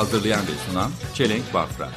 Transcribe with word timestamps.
Hazırlayan 0.00 0.40
ve 0.40 0.70
sunan 0.70 0.90
Çelenk 1.14 1.54
Bafra. 1.54 1.88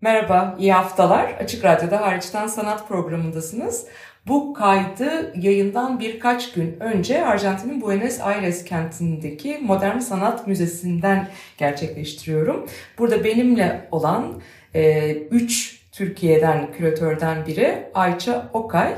Merhaba, 0.00 0.56
iyi 0.58 0.72
haftalar. 0.72 1.34
Açık 1.40 1.64
Radyo'da 1.64 2.00
Hariçten 2.00 2.46
Sanat 2.46 2.88
programındasınız. 2.88 3.86
Bu 4.26 4.54
kaydı 4.54 5.32
yayından 5.36 6.00
birkaç 6.00 6.52
gün 6.52 6.76
önce 6.80 7.26
Arjantin'in 7.26 7.80
Buenos 7.80 8.20
Aires 8.20 8.64
kentindeki 8.64 9.58
Modern 9.62 9.98
Sanat 9.98 10.46
Müzesi'nden 10.46 11.28
gerçekleştiriyorum. 11.58 12.66
Burada 12.98 13.24
benimle 13.24 13.88
olan 13.90 14.42
3 15.30 15.80
Türkiye'den 15.92 16.72
küratörden 16.72 17.46
biri 17.46 17.88
Ayça 17.94 18.50
Okay. 18.52 18.94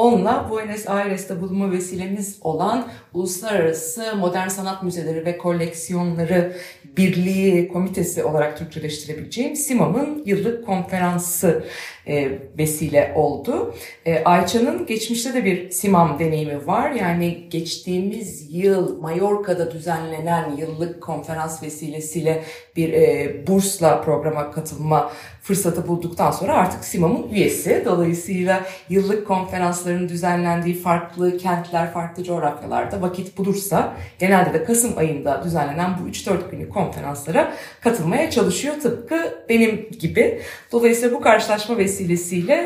Onunla 0.00 0.50
Buenos 0.50 0.88
Aires'te 0.88 1.40
bulunma 1.40 1.72
vesilemiz 1.72 2.38
olan 2.40 2.88
Uluslararası 3.14 4.16
Modern 4.16 4.48
Sanat 4.48 4.82
Müzeleri 4.82 5.24
ve 5.24 5.38
Koleksiyonları 5.38 6.56
Birliği 6.96 7.68
Komitesi 7.68 8.24
olarak 8.24 8.58
Türkçeleştirebileceğim 8.58 9.56
SİMAM'ın 9.56 10.22
yıllık 10.26 10.66
konferansı 10.66 11.64
e, 12.06 12.38
vesile 12.58 13.12
oldu. 13.16 13.74
E, 14.06 14.24
Ayça'nın 14.24 14.86
geçmişte 14.86 15.34
de 15.34 15.44
bir 15.44 15.70
SİMAM 15.70 16.18
deneyimi 16.18 16.66
var. 16.66 16.90
Yani 16.90 17.46
geçtiğimiz 17.50 18.54
yıl 18.54 19.00
Mallorca'da 19.00 19.70
düzenlenen 19.70 20.56
yıllık 20.56 21.02
konferans 21.02 21.62
vesilesiyle 21.62 22.42
bir 22.76 22.92
e, 22.92 23.34
bursla 23.46 24.00
programa 24.02 24.50
katılma 24.50 25.12
fırsatı 25.42 25.88
bulduktan 25.88 26.30
sonra 26.30 26.54
artık 26.54 26.84
SİMAM'ın 26.84 27.28
üyesi. 27.30 27.82
Dolayısıyla 27.84 28.64
yıllık 28.88 29.26
konferansların 29.26 30.08
düzenlendiği 30.08 30.74
farklı 30.74 31.38
kentler, 31.38 31.92
farklı 31.92 32.24
coğrafyalarda 32.24 33.02
vakit 33.02 33.38
bulursa 33.38 33.96
genelde 34.18 34.54
de 34.54 34.64
Kasım 34.64 34.98
ayında 34.98 35.44
düzenlenen 35.44 35.90
bu 36.02 36.08
3-4 36.08 36.50
günlük 36.50 36.72
konferanslara 36.72 37.52
katılmaya 37.80 38.30
çalışıyor 38.30 38.74
tıpkı 38.80 39.44
benim 39.48 39.90
gibi. 40.00 40.40
Dolayısıyla 40.72 41.16
bu 41.16 41.20
karşılaşma 41.20 41.78
vesilesiyle 41.78 41.89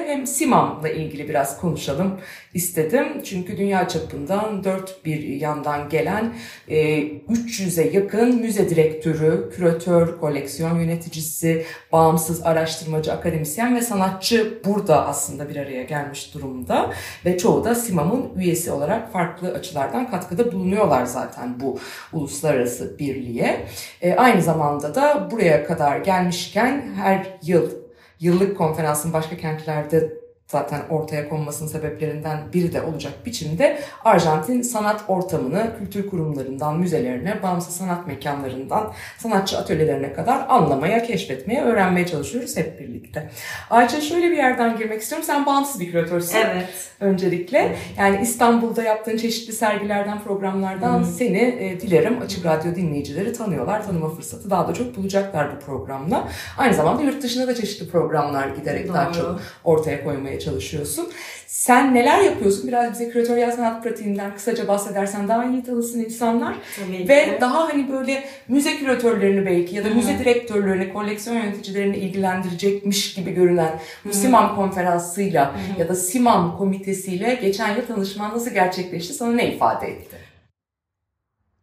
hem 0.09 0.27
SİMAM'la 0.27 0.89
ilgili 0.89 1.29
biraz 1.29 1.61
konuşalım 1.61 2.21
istedim. 2.55 3.23
Çünkü 3.25 3.57
dünya 3.57 3.89
çapından 3.89 4.65
dört 4.65 5.05
bir 5.05 5.23
yandan 5.23 5.89
gelen 5.89 6.35
e, 6.69 6.99
300'e 6.99 7.91
yakın 7.91 8.41
müze 8.41 8.71
direktörü, 8.71 9.51
küratör, 9.57 10.19
koleksiyon 10.21 10.81
yöneticisi, 10.81 11.65
bağımsız 11.93 12.43
araştırmacı, 12.43 13.13
akademisyen 13.13 13.77
ve 13.77 13.81
sanatçı 13.81 14.59
burada 14.65 15.07
aslında 15.07 15.49
bir 15.49 15.57
araya 15.57 15.83
gelmiş 15.83 16.35
durumda. 16.35 16.93
Ve 17.25 17.39
çoğu 17.39 17.65
da 17.65 17.75
SİMAM'ın 17.75 18.39
üyesi 18.39 18.73
olarak 18.73 19.13
farklı 19.13 19.53
açılardan 19.53 20.11
katkıda 20.11 20.53
bulunuyorlar 20.53 21.05
zaten 21.05 21.61
bu 21.61 21.79
uluslararası 22.13 22.99
birliğe. 22.99 23.67
E, 24.03 24.15
aynı 24.15 24.43
zamanda 24.43 24.95
da 24.95 25.29
buraya 25.31 25.67
kadar 25.67 25.99
gelmişken 25.99 26.95
her 26.97 27.27
yıl 27.43 27.84
yıllık 28.25 28.59
konferansın 28.59 29.13
başka 29.13 29.37
kentlerde 29.37 30.13
zaten 30.47 30.81
ortaya 30.91 31.29
konmasının 31.29 31.69
sebeplerinden 31.69 32.39
biri 32.53 32.73
de 32.73 32.83
olacak 32.83 33.13
biçimde 33.27 33.79
Arjantin 34.05 34.63
sanat 34.63 35.05
ortamını 35.09 35.71
kültür 35.79 36.11
kurumlarından 36.11 36.79
müzelerine, 36.79 37.43
bağımsız 37.43 37.77
sanat 37.77 38.07
mekanlarından 38.07 38.93
sanatçı 39.19 39.59
atölyelerine 39.59 40.13
kadar 40.13 40.47
anlamaya, 40.49 41.03
keşfetmeye, 41.03 41.63
öğrenmeye 41.63 42.07
çalışıyoruz 42.07 42.57
hep 42.57 42.81
birlikte. 42.81 43.31
Ayça 43.71 44.01
şöyle 44.01 44.31
bir 44.31 44.37
yerden 44.37 44.77
girmek 44.77 45.03
istiyorum. 45.03 45.27
Sen 45.27 45.47
bağımsız 45.47 45.81
bir 45.81 45.91
küratörsün. 45.91 46.39
Evet. 46.39 46.69
Öncelikle. 47.01 47.77
Yani 47.99 48.19
İstanbul'da 48.23 48.83
yaptığın 48.83 49.17
çeşitli 49.17 49.53
sergilerden, 49.53 50.23
programlardan 50.23 51.01
Hı. 51.01 51.05
seni 51.05 51.39
e, 51.39 51.81
dilerim 51.81 52.23
Açık 52.23 52.45
Radyo 52.47 52.75
dinleyicileri 52.75 53.33
tanıyorlar. 53.33 53.87
Tanıma 53.87 54.11
fırsatı 54.11 54.51
daha 54.51 54.69
da 54.69 54.75
çok 54.75 54.97
bulacaklar 54.97 55.57
bu 55.57 55.61
programla. 55.61 56.29
Aynı 56.59 56.75
zamanda 56.75 57.03
yurt 57.03 57.23
dışında 57.23 57.47
da 57.47 57.55
çeşitli 57.55 57.91
programlar 57.91 58.49
giderek 58.49 58.95
daha 58.95 59.07
Doğru. 59.07 59.15
çok 59.15 59.41
ortaya 59.65 60.05
koymaya 60.05 60.34
çalışıyorsun. 60.39 61.09
Sen 61.47 61.95
neler 61.95 62.21
yapıyorsun? 62.21 62.69
Biraz 62.69 62.93
bize 62.93 63.11
küratöryal 63.11 63.51
sanat 63.51 63.83
pratiğinden 63.83 64.35
kısaca 64.35 64.69
bahsedersen 64.69 65.29
daha 65.29 65.45
iyi 65.45 65.63
tanısın 65.63 66.01
insanlar. 66.01 66.55
Tabii 66.81 67.09
Ve 67.09 67.25
ki. 67.25 67.39
daha 67.41 67.69
hani 67.69 67.93
böyle 67.93 68.25
müze 68.49 68.77
küratörlerini 68.77 69.47
belki 69.47 69.77
ya 69.77 69.85
da 69.85 69.89
Hı 69.89 69.93
hı. 69.93 69.97
müze 69.97 70.19
direktörlerini, 70.19 70.93
koleksiyon 70.93 71.37
yöneticilerini 71.37 71.97
ilgilendirecekmiş 71.97 73.15
gibi 73.15 73.31
görünen 73.35 73.81
bu 74.05 74.13
SİMAM 74.13 74.57
konferansıyla 74.57 75.55
ya 75.79 75.89
da 75.89 75.95
SİMAM 75.95 76.59
komitesiyle 76.59 77.39
geçen 77.43 77.77
yıl 77.77 77.87
tanışman 77.87 78.35
nasıl 78.35 78.51
gerçekleşti? 78.51 79.15
Sana 79.15 79.33
ne 79.33 79.55
ifade 79.55 79.87
etti? 79.87 80.17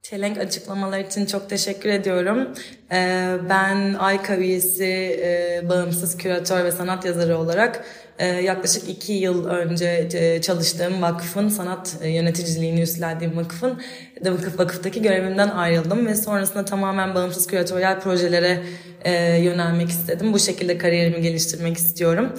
Çelenk 0.02 0.38
açıklamalar 0.38 1.00
için 1.00 1.26
çok 1.26 1.50
teşekkür 1.50 1.90
ediyorum. 1.90 2.48
Ee, 2.92 3.36
ben 3.50 3.94
AYKA 3.94 4.36
üyesi, 4.36 4.86
e, 5.24 5.62
bağımsız 5.70 6.18
küratör 6.18 6.64
ve 6.64 6.72
sanat 6.72 7.06
yazarı 7.06 7.38
olarak 7.38 7.86
yaklaşık 8.26 8.90
iki 8.90 9.14
yıl 9.14 9.46
önce 9.46 10.10
e, 10.14 10.42
çalıştığım 10.42 11.02
vakfın, 11.02 11.50
sanat 11.50 11.98
e, 12.02 12.10
yöneticiliğini 12.10 12.82
üstlendiğim 12.82 13.38
vakfın, 13.38 13.82
de 14.26 14.32
vakıf, 14.32 14.60
vakıftaki 14.60 15.02
görevimden 15.02 15.50
ayrıldım 15.50 16.08
ve 16.08 16.16
sonrasında 16.16 16.66
tamamen 16.66 17.16
bağımsız 17.16 17.48
küratöryel 17.48 18.00
projelere 18.00 18.64
e, 19.04 19.38
yönelmek 19.38 19.90
istedim. 19.90 20.34
Bu 20.34 20.40
şekilde 20.40 20.78
kariyerimi 20.78 21.22
geliştirmek 21.22 21.78
istiyorum. 21.78 22.30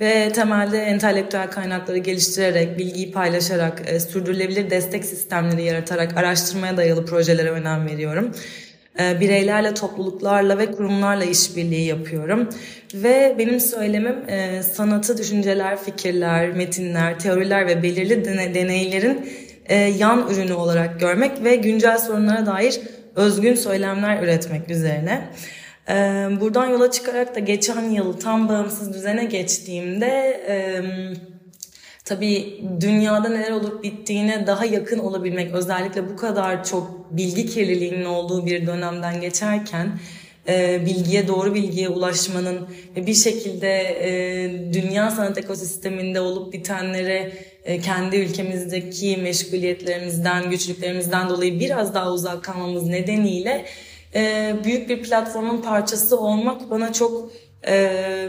Ve 0.00 0.32
temelde 0.32 0.82
entelektüel 0.82 1.50
kaynakları 1.50 1.98
geliştirerek, 1.98 2.78
bilgiyi 2.78 3.12
paylaşarak, 3.12 3.82
e, 3.86 4.00
sürdürülebilir 4.00 4.70
destek 4.70 5.04
sistemleri 5.04 5.64
yaratarak 5.64 6.16
araştırmaya 6.16 6.76
dayalı 6.76 7.06
projelere 7.06 7.50
önem 7.50 7.86
veriyorum. 7.86 8.32
E, 9.00 9.20
bireylerle, 9.20 9.74
topluluklarla 9.74 10.58
ve 10.58 10.72
kurumlarla 10.72 11.24
işbirliği 11.24 11.86
yapıyorum. 11.86 12.48
Ve 12.94 13.34
benim 13.38 13.60
söylemim 13.60 14.28
e, 14.28 14.62
sanatı, 14.62 15.18
düşünceler, 15.18 15.78
fikirler, 15.78 16.48
metinler, 16.52 17.18
teoriler 17.18 17.66
ve 17.66 17.82
belirli 17.82 18.24
dene- 18.24 18.54
deneylerin 18.54 19.28
e, 19.66 19.76
yan 19.76 20.28
ürünü 20.30 20.52
olarak 20.52 21.00
görmek 21.00 21.44
ve 21.44 21.56
güncel 21.56 21.98
sorunlara 21.98 22.46
dair 22.46 22.80
özgün 23.16 23.54
söylemler 23.54 24.22
üretmek 24.22 24.70
üzerine. 24.70 25.28
Ee, 25.88 25.94
Buradan 26.40 26.66
yola 26.66 26.90
çıkarak 26.90 27.34
da 27.34 27.40
geçen 27.40 27.90
yıl 27.90 28.12
tam 28.12 28.48
bağımsız 28.48 28.94
düzene 28.94 29.24
geçtiğimde 29.24 30.40
tabii 32.12 32.64
dünyada 32.80 33.28
neler 33.28 33.50
olup 33.50 33.84
bittiğine 33.84 34.46
daha 34.46 34.64
yakın 34.64 34.98
olabilmek 34.98 35.54
özellikle 35.54 36.10
bu 36.10 36.16
kadar 36.16 36.64
çok 36.64 37.10
bilgi 37.10 37.46
kirliliğinin 37.46 38.04
olduğu 38.04 38.46
bir 38.46 38.66
dönemden 38.66 39.20
geçerken 39.20 39.98
e, 40.48 40.86
bilgiye 40.86 41.28
doğru 41.28 41.54
bilgiye 41.54 41.88
ulaşmanın 41.88 42.68
ve 42.96 43.06
bir 43.06 43.14
şekilde 43.14 43.68
e, 43.80 44.72
dünya 44.72 45.10
sanat 45.10 45.38
ekosisteminde 45.38 46.20
olup 46.20 46.52
bitenlere 46.52 47.32
e, 47.64 47.80
kendi 47.80 48.16
ülkemizdeki 48.16 49.16
meşguliyetlerimizden, 49.16 50.50
güçlüklerimizden 50.50 51.28
dolayı 51.28 51.60
biraz 51.60 51.94
daha 51.94 52.12
uzak 52.12 52.44
kalmamız 52.44 52.86
nedeniyle 52.86 53.64
e, 54.14 54.54
büyük 54.64 54.88
bir 54.88 55.02
platformun 55.02 55.62
parçası 55.62 56.20
olmak 56.20 56.70
bana 56.70 56.92
çok 56.92 57.32
e, 57.68 58.28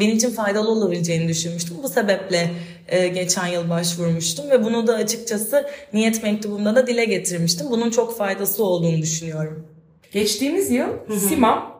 benim 0.00 0.16
için 0.16 0.30
faydalı 0.30 0.70
olabileceğini 0.70 1.28
düşünmüştüm. 1.28 1.76
Bu 1.82 1.88
sebeple 1.88 2.50
e, 2.88 3.08
geçen 3.08 3.46
yıl 3.46 3.70
başvurmuştum 3.70 4.50
ve 4.50 4.64
bunu 4.64 4.86
da 4.86 4.94
açıkçası 4.94 5.66
niyet 5.92 6.22
mektubumda 6.22 6.76
da 6.76 6.86
dile 6.86 7.04
getirmiştim. 7.04 7.66
Bunun 7.70 7.90
çok 7.90 8.16
faydası 8.16 8.64
olduğunu 8.64 9.02
düşünüyorum. 9.02 9.66
Geçtiğimiz 10.12 10.70
yıl 10.70 10.88
SİMAM 11.28 11.72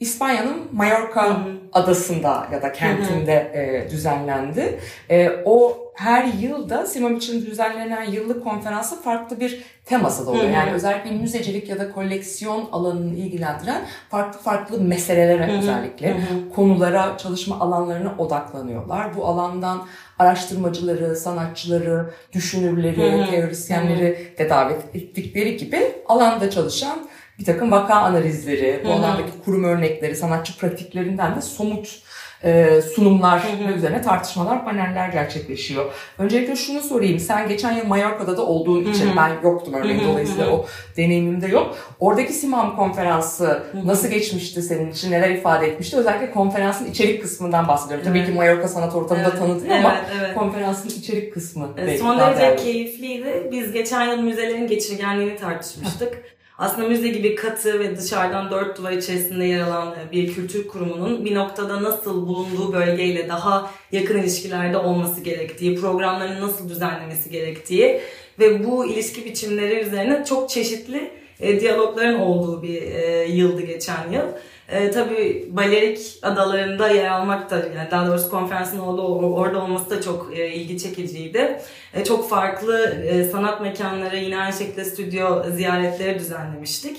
İspanya'nın 0.00 0.68
Mallorca 0.72 1.38
adasında 1.72 2.46
ya 2.52 2.62
da 2.62 2.72
kentinde 2.72 3.32
e, 3.32 3.90
düzenlendi. 3.90 4.80
E, 5.10 5.30
o 5.44 5.78
her 5.94 6.24
yılda 6.24 6.86
Simam 6.86 7.16
için 7.16 7.46
düzenlenen 7.46 8.04
yıllık 8.04 8.44
konferansı 8.44 9.02
farklı 9.02 9.40
bir 9.40 9.64
teması 9.84 10.26
da 10.26 10.30
oluyor. 10.30 10.44
Hı 10.44 10.48
hı. 10.48 10.52
Yani 10.52 10.72
özellikle 10.72 11.10
müzecilik 11.10 11.68
ya 11.68 11.78
da 11.78 11.92
koleksiyon 11.92 12.68
alanını 12.72 13.14
ilgilendiren 13.14 13.82
farklı 14.10 14.40
farklı 14.40 14.80
meselelere 14.80 15.58
özellikle 15.58 16.16
konulara, 16.54 17.18
çalışma 17.18 17.60
alanlarına 17.60 18.14
odaklanıyorlar. 18.18 19.16
Bu 19.16 19.26
alandan 19.26 19.86
araştırmacıları, 20.18 21.16
sanatçıları, 21.16 22.10
düşünürleri, 22.32 23.30
teorisyenleri 23.30 24.34
de 24.38 24.50
davet 24.50 24.82
ettikleri 24.94 25.56
gibi 25.56 25.78
alanda 26.06 26.50
çalışan 26.50 27.08
bir 27.38 27.44
takım 27.44 27.70
vaka 27.70 27.94
analizleri, 27.94 28.82
bu 28.84 28.92
alandaki 28.92 29.30
kurum 29.44 29.64
örnekleri, 29.64 30.16
sanatçı 30.16 30.58
pratiklerinden 30.58 31.36
de 31.36 31.40
somut 31.40 32.02
e, 32.44 32.80
sunumlar 32.94 33.42
üzerine 33.76 34.02
tartışmalar, 34.02 34.64
paneller 34.64 35.08
gerçekleşiyor. 35.08 35.84
Öncelikle 36.18 36.56
şunu 36.56 36.80
sorayım. 36.80 37.18
Sen 37.18 37.48
geçen 37.48 37.72
yıl 37.72 37.86
Mallorca'da 37.86 38.36
da 38.36 38.42
olduğun 38.46 38.84
için 38.92 39.10
ben 39.16 39.30
yoktum 39.42 39.74
örneğin 39.74 40.04
dolayısıyla 40.08 40.50
o 40.50 40.66
deneyimim 40.96 41.42
de 41.42 41.46
yok. 41.46 41.76
Oradaki 42.00 42.32
Simam 42.32 42.76
konferansı 42.76 43.62
nasıl 43.84 44.08
geçmişti 44.08 44.62
senin 44.62 44.90
için? 44.92 45.10
Neler 45.10 45.30
ifade 45.30 45.66
etmişti? 45.66 45.96
Özellikle 45.96 46.30
konferansın 46.30 46.90
içerik 46.90 47.22
kısmından 47.22 47.68
bahsediyorum. 47.68 48.04
Tabii 48.06 48.26
ki 48.26 48.32
Mallorca 48.32 48.68
sanat 48.68 48.94
ortamında 48.94 49.28
Evet, 49.28 49.38
tanıdın 49.38 49.70
ama 49.70 49.94
evet, 49.98 50.20
evet. 50.20 50.34
konferansın 50.34 50.88
içerik 50.88 51.34
kısmı. 51.34 51.68
E, 51.76 51.98
Son 51.98 52.18
derece 52.18 52.56
keyifliydi. 52.56 53.48
Biz 53.52 53.72
geçen 53.72 54.10
yıl 54.10 54.20
müzelerin 54.22 54.66
geçirgenliğini 54.66 55.36
tartışmıştık. 55.36 56.35
Aslında 56.58 56.88
müze 56.88 57.08
gibi 57.08 57.34
katı 57.34 57.80
ve 57.80 57.96
dışarıdan 57.96 58.50
dört 58.50 58.78
duvar 58.78 58.92
içerisinde 58.92 59.44
yer 59.44 59.60
alan 59.60 59.94
e, 59.94 60.12
bir 60.12 60.34
kültür 60.34 60.68
kurumunun 60.68 61.24
bir 61.24 61.34
noktada 61.34 61.82
nasıl 61.82 62.26
bulunduğu 62.26 62.72
bölgeyle 62.72 63.28
daha 63.28 63.70
yakın 63.92 64.18
ilişkilerde 64.18 64.78
olması 64.78 65.20
gerektiği, 65.20 65.80
programların 65.80 66.40
nasıl 66.40 66.68
düzenlemesi 66.68 67.30
gerektiği 67.30 68.00
ve 68.38 68.64
bu 68.64 68.86
ilişki 68.86 69.24
biçimleri 69.24 69.80
üzerine 69.80 70.24
çok 70.24 70.50
çeşitli 70.50 71.10
e, 71.40 71.60
diyalogların 71.60 72.20
olduğu 72.20 72.62
bir 72.62 72.82
e, 72.82 73.24
yıldı 73.24 73.62
geçen 73.62 74.12
yıl. 74.12 74.26
E, 74.68 74.90
tabii 74.90 75.48
Balerik 75.50 76.18
adalarında 76.22 76.88
yer 76.88 77.10
almak 77.10 77.50
da 77.50 77.56
yani 77.56 77.90
daha 77.90 78.06
doğrusu 78.06 78.30
konferansın 78.30 78.78
orada, 78.78 79.02
orada 79.02 79.62
olması 79.62 79.90
da 79.90 80.02
çok 80.02 80.38
e, 80.38 80.48
ilgi 80.54 80.78
çekiciydi. 80.78 81.60
E, 81.94 82.04
çok 82.04 82.30
farklı 82.30 82.84
e, 82.84 83.24
sanat 83.24 83.60
mekanları 83.60 84.16
yine 84.16 84.38
aynı 84.38 84.52
şekilde 84.52 84.84
stüdyo 84.84 85.42
ziyaretleri 85.50 86.18
düzenlemiştik. 86.18 86.96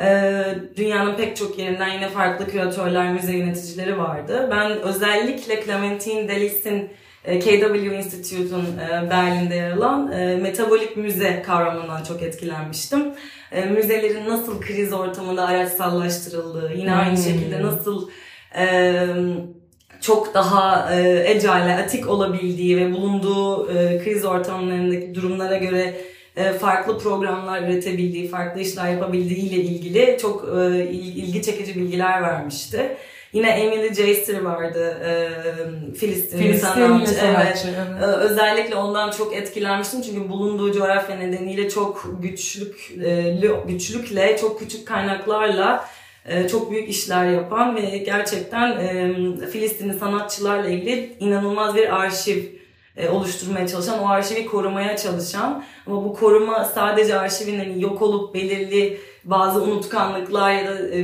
E, 0.00 0.34
dünyanın 0.76 1.16
pek 1.16 1.36
çok 1.36 1.58
yerinden 1.58 1.88
yine 1.88 2.08
farklı 2.08 2.46
küratörler, 2.48 3.12
müze 3.12 3.32
yöneticileri 3.32 3.98
vardı. 3.98 4.48
Ben 4.50 4.70
özellikle 4.80 5.64
Clementine 5.64 6.28
Delis'in 6.28 6.90
KW 7.24 7.96
Institute'un 7.96 8.64
e, 8.78 9.10
Berlin'de 9.10 9.54
yer 9.54 9.70
alan 9.70 10.12
e, 10.12 10.36
metabolik 10.36 10.96
müze 10.96 11.42
kavramından 11.46 12.02
çok 12.04 12.22
etkilenmiştim. 12.22 13.02
E, 13.52 13.64
müzelerin 13.64 14.28
nasıl 14.28 14.60
kriz 14.60 14.92
ortamında 14.92 15.46
araçsallaştırıldığı, 15.46 16.72
yine 16.76 16.94
aynı 16.94 17.16
Hmm. 17.16 17.24
şekilde 17.24 17.62
nasıl 17.62 18.08
e, 18.58 18.92
çok 20.00 20.34
daha 20.34 20.94
e, 20.94 21.28
agile, 21.30 21.82
atik 21.84 22.08
olabildiği 22.08 22.76
ve 22.76 22.92
bulunduğu 22.92 23.70
e, 23.72 24.04
kriz 24.04 24.24
ortamlarındaki 24.24 25.14
durumlara 25.14 25.56
göre 25.56 25.94
e, 26.36 26.52
farklı 26.52 26.98
programlar 26.98 27.62
üretebildiği, 27.62 28.28
farklı 28.28 28.60
işler 28.60 28.90
yapabildiği 28.92 29.50
ile 29.50 29.56
ilgili 29.62 30.18
çok 30.22 30.44
e, 30.58 30.84
il- 30.90 31.16
ilgi 31.16 31.42
çekici 31.42 31.74
bilgiler 31.76 32.22
vermişti. 32.22 32.96
Yine 33.32 33.50
Emily 33.50 33.94
Jaster 33.94 34.40
vardı, 34.42 34.98
e, 35.04 35.12
Filistinli 35.94 36.42
Filistinli 36.42 36.58
sanatçı. 36.58 37.12
sanatçı, 37.12 37.68
Evet. 37.68 37.86
evet. 37.90 38.02
Ee, 38.02 38.06
Özellikle 38.06 38.76
ondan 38.76 39.10
çok 39.10 39.36
etkilenmiştim 39.36 40.02
çünkü 40.02 40.28
bulunduğu 40.28 40.72
coğrafya 40.72 41.16
nedeniyle 41.16 41.68
çok 41.68 42.10
güçlüklü, 42.20 43.56
güçlükle, 43.66 44.36
çok 44.40 44.58
küçük 44.58 44.86
kaynaklarla 44.88 45.84
e, 46.26 46.48
çok 46.48 46.70
büyük 46.70 46.88
işler 46.88 47.30
yapan 47.30 47.76
ve 47.76 47.98
gerçekten 47.98 48.70
e, 48.70 49.46
Filistinli 49.46 49.98
sanatçılarla 49.98 50.68
ilgili 50.68 51.16
inanılmaz 51.20 51.74
bir 51.74 52.00
arşiv 52.00 52.42
e, 52.96 53.08
oluşturmaya 53.08 53.68
çalışan, 53.68 54.02
o 54.02 54.08
arşivi 54.08 54.46
korumaya 54.46 54.96
çalışan 54.96 55.64
ama 55.86 56.04
bu 56.04 56.14
koruma 56.14 56.64
sadece 56.64 57.18
arşivin 57.18 57.58
hani 57.58 57.82
yok 57.82 58.02
olup 58.02 58.34
belirli 58.34 58.98
bazı 59.24 59.62
unutkanlıklar 59.62 60.52
ya 60.52 60.70
da 60.70 60.88
e, 60.88 61.02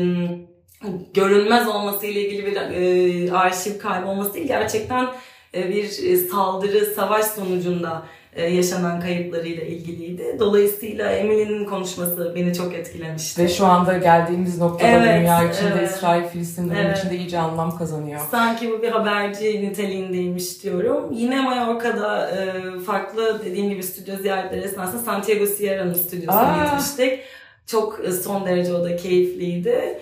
görünmez 1.14 1.69
olması 1.69 2.06
ile 2.06 2.20
ilgili 2.20 2.46
bir 2.46 2.56
e, 2.56 3.32
arşiv 3.32 3.78
kaybolması 3.78 4.34
değil 4.34 4.46
gerçekten 4.46 5.06
e, 5.54 5.69
bir 5.69 5.84
e, 5.84 6.16
saldırı, 6.16 6.86
savaş 6.86 7.25
sonucunda 7.25 8.02
e, 8.32 8.46
yaşanan 8.46 9.00
kayıplarıyla 9.00 9.62
ilgiliydi. 9.62 10.36
Dolayısıyla 10.38 11.12
Emily'nin 11.12 11.64
konuşması 11.64 12.32
beni 12.34 12.54
çok 12.54 12.75
etkilemişti. 12.75 13.42
Ve 13.42 13.48
şu 13.48 13.66
anda 13.66 13.98
geldiğimiz 13.98 14.58
noktada 14.58 14.90
Evet, 14.90 15.20
dünya 15.20 15.50
içinde 15.50 15.75
evet. 15.78 15.90
İsrail, 15.90 16.28
Filistin 16.28 16.70
Evet. 16.70 16.98
içinde 16.98 17.16
iyice 17.16 17.38
anlam 17.38 17.78
kazanıyor. 17.78 18.20
Sanki 18.30 18.70
bu 18.70 18.82
bir 18.82 18.88
haberci 18.88 19.62
niteliğindeymiş 19.62 20.62
diyorum. 20.62 21.12
Yine 21.12 21.40
Mallorca'da 21.40 22.30
e, 22.30 22.62
farklı 22.80 23.42
dediğim 23.44 23.70
gibi 23.70 23.82
stüdyo 23.82 24.16
ziyaretleri 24.16 24.60
esnasında 24.60 25.02
Santiago 25.02 25.46
Sierra'nın 25.46 25.94
stüdyosuna 25.94 26.60
Aa. 26.60 26.64
gitmiştik. 26.64 27.20
Çok 27.66 28.00
e, 28.04 28.12
son 28.12 28.46
derece 28.46 28.75
o 28.75 28.84
da 28.84 28.96
keyifliydi. 28.96 29.98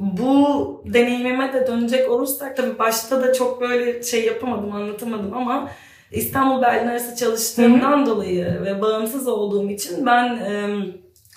Bu 0.00 0.82
deneyimime 0.84 1.52
de 1.52 1.66
dönecek 1.66 2.10
olursak 2.10 2.56
tabii 2.56 2.78
başta 2.78 3.22
da 3.22 3.32
çok 3.32 3.60
böyle 3.60 4.02
şey 4.02 4.24
yapamadım, 4.24 4.72
anlatamadım 4.72 5.34
ama 5.34 5.68
İstanbul 6.12 6.62
Berlin 6.62 6.88
arası 6.88 7.16
çalıştığımdan 7.16 8.06
dolayı 8.06 8.44
ve 8.64 8.82
bağımsız 8.82 9.28
olduğum 9.28 9.70
için 9.70 10.06
ben 10.06 10.38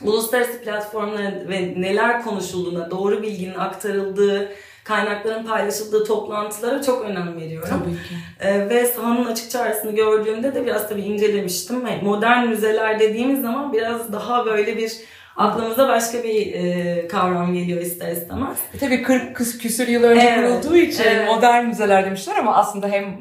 uluslararası 0.04 0.62
platformlara 0.62 1.50
ve 1.50 1.74
neler 1.78 2.24
konuşulduğuna, 2.24 2.92
doğru 2.92 3.22
bilginin 3.22 3.56
aktarıldığı, 3.56 4.50
kaynakların 4.84 5.46
paylaşıldığı 5.46 6.04
toplantılara 6.04 6.82
çok 6.82 7.06
önem 7.06 7.42
veriyorum. 7.42 7.70
Tabii 7.70 7.94
ki. 7.94 8.16
Ee, 8.40 8.70
ve 8.70 8.86
sahanın 8.86 9.26
açık 9.26 9.52
çağrısını 9.52 9.92
gördüğümde 9.92 10.56
de 10.56 10.66
biraz 10.66 10.90
tabii 10.90 11.02
incelemiştim. 11.02 11.84
Modern 12.02 12.48
müzeler 12.48 13.00
dediğimiz 13.00 13.42
zaman 13.42 13.74
biraz 13.74 14.14
daha 14.14 14.46
böyle 14.46 14.78
bir 14.78 14.92
aklımıza 15.40 15.88
başka 15.88 16.24
bir 16.24 16.54
e, 16.54 17.08
kavram 17.08 17.54
geliyor 17.54 17.82
ister 17.82 18.12
istemez. 18.12 18.58
E 18.74 18.78
Tabii 18.78 19.02
40 19.04 19.36
kız 19.36 19.58
küsür 19.58 19.88
yıl 19.88 20.04
önce 20.04 20.22
Evet, 20.22 20.62
kurulduğu 20.64 20.78
için 20.78 21.04
evet. 21.04 21.28
modern 21.28 21.66
müzeler 21.66 22.06
demişler 22.06 22.36
ama 22.38 22.56
aslında 22.56 22.88
hem 22.88 23.18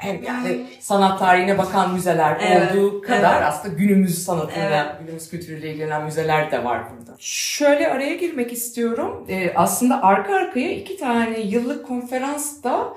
hem 0.00 0.22
yani 0.22 0.66
sanat 0.80 1.18
tarihine 1.18 1.58
bakan 1.58 1.94
müzeler 1.94 2.36
Evet, 2.48 2.72
olduğu 2.74 3.02
kadar 3.02 3.36
evet. 3.36 3.48
aslında 3.48 3.74
günümüz 3.74 4.24
sanatıyla, 4.24 4.84
Evet. 4.84 5.00
günümüz 5.00 5.30
kültürüyle 5.30 5.70
ilgilenen 5.70 6.04
müzeler 6.04 6.52
de 6.52 6.64
var 6.64 6.82
burada. 6.90 7.16
Şöyle 7.18 7.88
araya 7.90 8.14
girmek 8.14 8.52
istiyorum. 8.52 9.26
Ee, 9.28 9.52
aslında 9.54 10.02
arka 10.02 10.34
arkaya 10.34 10.70
iki 10.70 10.96
tane 10.96 11.40
yıllık 11.40 11.86
konferans 11.86 12.62
da 12.62 12.88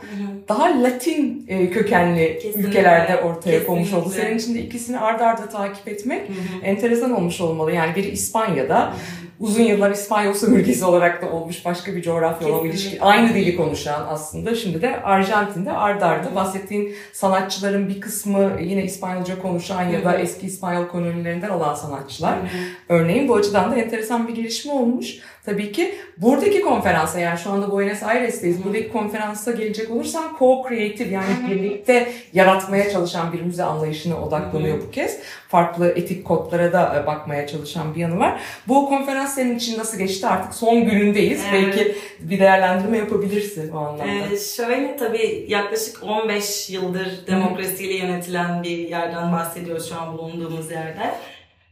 daha 0.49 0.83
Latin 0.83 1.45
e, 1.47 1.69
kökenli 1.69 2.39
Kesinlikle, 2.41 2.69
ülkelerde 2.69 3.21
ortaya 3.21 3.65
konmuş 3.65 3.93
oldu. 3.93 4.09
Senin 4.09 4.37
için 4.37 4.55
de 4.55 4.59
ikisini 4.59 4.99
ardarda 4.99 5.43
arda 5.43 5.49
takip 5.49 5.87
etmek 5.87 6.31
enteresan 6.63 7.11
olmuş 7.11 7.41
olmalı. 7.41 7.71
Yani 7.71 7.95
biri 7.95 8.07
İspanya'da 8.07 8.93
uzun 9.39 9.63
yıllar 9.63 9.91
İspanyol 9.91 10.33
sömürgesi 10.33 10.85
olarak 10.85 11.21
da 11.21 11.31
olmuş 11.31 11.65
başka 11.65 11.95
bir 11.95 12.01
coğrafya 12.01 12.47
olan 12.47 12.65
ilişki. 12.65 13.01
Aynı 13.01 13.33
dili 13.33 13.55
konuşan 13.55 14.05
aslında. 14.09 14.55
Şimdi 14.55 14.81
de 14.81 15.01
Arjantin'de 15.01 15.71
ardarda 15.71 16.05
arda 16.05 16.35
bahsettiğin 16.35 16.92
sanatçıların 17.13 17.89
bir 17.89 18.01
kısmı 18.01 18.51
yine 18.61 18.83
İspanyolca 18.83 19.41
konuşan 19.41 19.83
ya 19.83 20.05
da 20.05 20.17
eski 20.17 20.47
İspanyol 20.47 20.87
kolonilerinden 20.87 21.49
olan 21.49 21.75
sanatçılar. 21.75 22.37
Örneğin 22.89 23.27
bu 23.27 23.35
açıdan 23.35 23.71
da 23.71 23.75
enteresan 23.75 24.27
bir 24.27 24.35
gelişme 24.35 24.71
olmuş. 24.71 25.19
Tabii 25.45 25.71
ki 25.71 25.95
buradaki 26.17 26.61
konferansa 26.61 27.19
yani 27.19 27.39
şu 27.39 27.49
anda 27.51 27.71
Buenos 27.71 28.03
Aires'teyiz. 28.03 28.63
Buradaki 28.63 28.91
konferansa 28.91 29.51
gelecek 29.51 29.91
olursam 29.91 30.23
co-creative 30.39 31.09
yani 31.09 31.25
birlikte 31.49 32.11
yaratmaya 32.33 32.89
çalışan 32.91 33.33
bir 33.33 33.41
müze 33.41 33.63
anlayışına 33.63 34.21
odaklanıyor 34.21 34.81
bu 34.81 34.91
kez. 34.91 35.19
Farklı 35.47 35.87
etik 35.87 36.25
kodlara 36.25 36.73
da 36.73 37.01
e, 37.03 37.07
bakmaya 37.07 37.47
çalışan 37.47 37.95
bir 37.95 37.99
yanı 37.99 38.19
var. 38.19 38.41
Bu 38.67 38.89
konferans 38.89 39.35
senin 39.35 39.57
için 39.57 39.79
nasıl 39.79 39.97
geçti? 39.97 40.27
Artık 40.27 40.53
son 40.53 40.85
günündeyiz. 40.85 41.41
Evet. 41.51 41.63
Belki 41.63 41.95
bir 42.19 42.39
değerlendirme 42.39 42.97
yapabilirsin 42.97 43.71
o 43.71 43.77
anlamda. 43.77 44.03
Ee, 44.33 44.37
şöyle 44.37 44.97
tabii 44.97 45.45
yaklaşık 45.47 46.03
15 46.03 46.69
yıldır 46.69 47.27
demokrasiyle 47.27 47.93
yönetilen 47.93 48.63
bir 48.63 48.77
yerden 48.77 49.31
bahsediyoruz 49.31 49.89
şu 49.89 49.95
an 50.01 50.17
bulunduğumuz 50.17 50.71
yerde. 50.71 51.13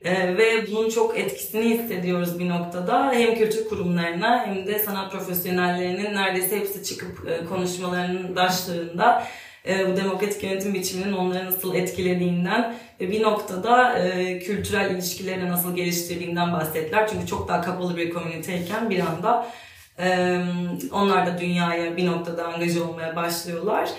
Ee, 0.04 0.38
ve 0.38 0.72
bunun 0.72 0.90
çok 0.90 1.18
etkisini 1.20 1.64
hissediyoruz 1.64 2.40
bir 2.40 2.50
noktada. 2.50 3.12
Hem 3.12 3.36
kültür 3.36 3.70
kurumlarına 3.70 4.46
hem 4.46 4.68
de 4.68 4.80
sanat 4.80 5.12
profesyonellerinin 5.12 6.16
neredeyse 6.16 6.60
hepsi 6.60 6.84
çıkıp 6.84 7.30
e, 7.30 7.46
konuşmalarının 7.46 8.36
başlarında 8.36 9.28
e, 9.68 9.88
bu 9.88 9.98
demokratik 9.98 10.44
yönetim 10.44 10.74
biçiminin 10.74 11.14
onları 11.14 11.46
nasıl 11.46 11.76
etkilediğinden 11.76 12.76
ve 13.02 13.12
bir 13.12 13.22
noktada 13.22 14.00
e, 14.00 14.40
kültürel 14.40 14.92
ilişkilerini 14.92 15.50
nasıl 15.50 15.76
geliştirdiğinden 15.76 16.54
bahsettiler. 16.54 17.08
Çünkü 17.08 17.28
çok 17.28 17.48
daha 17.48 17.62
kapalı 17.62 17.98
bir 17.98 18.10
komüniteyken 18.10 18.90
bir 18.90 19.00
anda 19.00 19.48
ee, 20.00 20.42
onlar 20.92 21.26
da 21.26 21.40
dünyaya 21.40 21.98
bir 21.98 22.06
noktada 22.06 22.48
angaja 22.48 22.84
olmaya 22.84 23.16
başlıyorlar. 23.16 23.90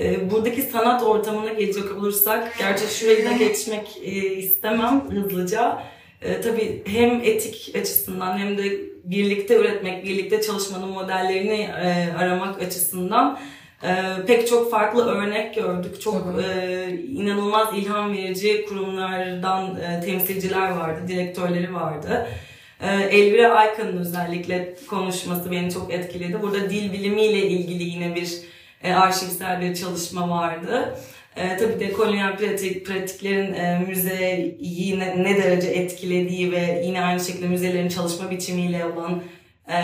E, 0.00 0.30
buradaki 0.30 0.62
sanat 0.62 1.02
ortamına 1.02 1.52
gelecek 1.52 1.96
olursak, 1.96 2.58
gerçi 2.58 2.98
şurayı 2.98 3.24
da 3.24 3.32
geçmek 3.32 3.96
e, 4.02 4.10
istemem 4.36 5.04
hızlıca. 5.10 5.82
E, 6.22 6.40
tabii 6.40 6.82
hem 6.86 7.20
etik 7.24 7.76
açısından 7.80 8.38
hem 8.38 8.58
de 8.58 8.64
birlikte 9.04 9.56
üretmek, 9.56 10.04
birlikte 10.04 10.42
çalışmanın 10.42 10.88
modellerini 10.88 11.60
e, 11.60 12.08
aramak 12.18 12.62
açısından 12.62 13.38
e, 13.82 13.88
pek 14.26 14.48
çok 14.48 14.70
farklı 14.70 15.04
örnek 15.04 15.54
gördük. 15.54 16.00
Çok 16.00 16.42
e, 16.44 16.88
inanılmaz 17.12 17.68
ilham 17.78 18.12
verici 18.12 18.64
kurumlardan 18.64 19.76
e, 19.80 20.00
temsilciler 20.04 20.70
vardı, 20.70 21.00
direktörleri 21.08 21.74
vardı. 21.74 22.26
Elvira 23.10 23.48
Aykan'ın 23.48 23.96
özellikle 23.96 24.74
konuşması 24.88 25.50
beni 25.50 25.72
çok 25.72 25.92
etkiledi. 25.92 26.42
Burada 26.42 26.70
dil 26.70 26.92
bilimiyle 26.92 27.46
ilgili 27.46 27.82
yine 27.82 28.14
bir 28.14 28.42
e, 28.82 28.92
arşivsel 28.92 29.60
bir 29.60 29.74
çalışma 29.74 30.30
vardı. 30.30 30.98
E, 31.36 31.56
tabii 31.56 31.80
de 31.80 31.92
kolonyal 31.92 32.36
pratik, 32.36 32.86
pratiklerin 32.86 33.54
e, 33.54 33.84
müzeyi 33.88 34.98
ne, 34.98 35.24
ne 35.24 35.42
derece 35.42 35.68
etkilediği 35.68 36.52
ve 36.52 36.82
yine 36.84 37.04
aynı 37.04 37.20
şekilde 37.20 37.46
müzelerin 37.46 37.88
çalışma 37.88 38.30
biçimiyle 38.30 38.84
olan 38.84 39.22
e, 39.68 39.78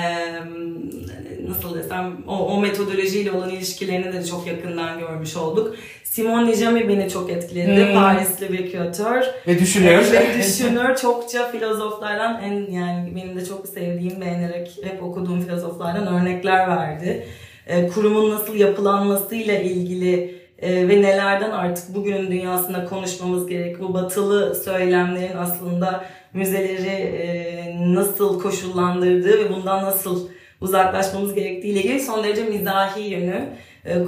nasıl 1.49 1.79
desem 1.79 2.17
o, 2.27 2.39
o 2.39 2.61
metodolojiyle 2.61 3.33
olan 3.33 3.51
ilişkilerini 3.51 4.13
de 4.13 4.27
çok 4.27 4.47
yakından 4.47 4.99
görmüş 4.99 5.37
olduk. 5.37 5.77
Simon 6.05 6.47
Nijami 6.47 6.89
beni 6.89 7.11
çok 7.11 7.31
etkiledi. 7.31 7.87
Hmm. 7.87 7.95
Parisli 7.95 8.53
bir 8.53 8.71
küratör. 8.71 9.23
Ve 9.47 9.59
düşünüyor. 9.59 10.13
Ve 10.13 10.39
düşünür. 10.39 10.97
Çokça 10.97 11.51
filozoflardan 11.53 12.43
en 12.43 12.73
yani 12.73 13.17
benim 13.17 13.37
de 13.37 13.45
çok 13.45 13.69
sevdiğim, 13.69 14.21
beğenerek 14.21 14.71
hep 14.83 15.03
okuduğum 15.03 15.41
filozoflardan 15.41 16.07
örnekler 16.07 16.69
verdi. 16.69 17.27
E, 17.66 17.88
kurumun 17.88 18.30
nasıl 18.30 18.54
yapılanmasıyla 18.54 19.59
ilgili 19.59 20.35
e, 20.59 20.88
ve 20.88 21.02
nelerden 21.02 21.50
artık 21.50 21.94
bugünün 21.94 22.30
dünyasında 22.30 22.85
konuşmamız 22.85 23.47
gerek. 23.47 23.80
Bu 23.80 23.94
batılı 23.94 24.54
söylemlerin 24.54 25.37
aslında 25.37 26.04
müzeleri 26.33 26.88
e, 26.88 27.94
nasıl 27.94 28.40
koşullandırdığı 28.40 29.38
ve 29.38 29.50
bundan 29.52 29.85
nasıl 29.85 30.28
uzaklaşmamız 30.61 31.35
gerektiği 31.35 31.68
ile 31.68 31.78
ilgili 31.78 32.00
son 32.00 32.25
derece 32.25 32.44
mizahi 32.44 33.02
yönü 33.02 33.49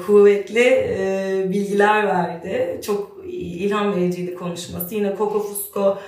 kuvvetli 0.07 0.97
bilgiler 1.51 2.07
verdi. 2.07 2.81
Çok 2.87 3.17
ilham 3.29 3.97
vericiydi 3.97 4.35
konuşması. 4.35 4.95
Yine 4.95 5.15
Coco 5.19 5.41
Fusco 5.41 5.99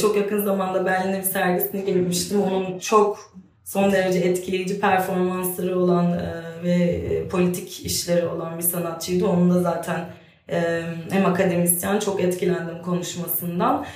çok 0.00 0.16
yakın 0.16 0.44
zamanda 0.44 0.86
Berlin'de 0.86 1.18
bir 1.18 1.22
sergisine 1.22 1.80
girmiştim. 1.80 2.42
Onun 2.42 2.78
çok 2.78 3.32
son 3.72 3.92
derece 3.92 4.18
etkileyici 4.18 4.80
performansları 4.80 5.78
olan 5.78 6.12
e, 6.12 6.42
ve 6.64 6.74
e, 6.74 7.28
politik 7.28 7.86
işleri 7.86 8.26
olan 8.26 8.58
bir 8.58 8.62
sanatçıydı. 8.62 9.26
Onun 9.26 9.50
da 9.54 9.60
zaten 9.60 10.06
e, 10.50 10.82
hem 11.10 11.26
akademisyen 11.26 11.98
çok 11.98 12.20
etkilendim 12.20 12.82
konuşmasından. 12.82 13.86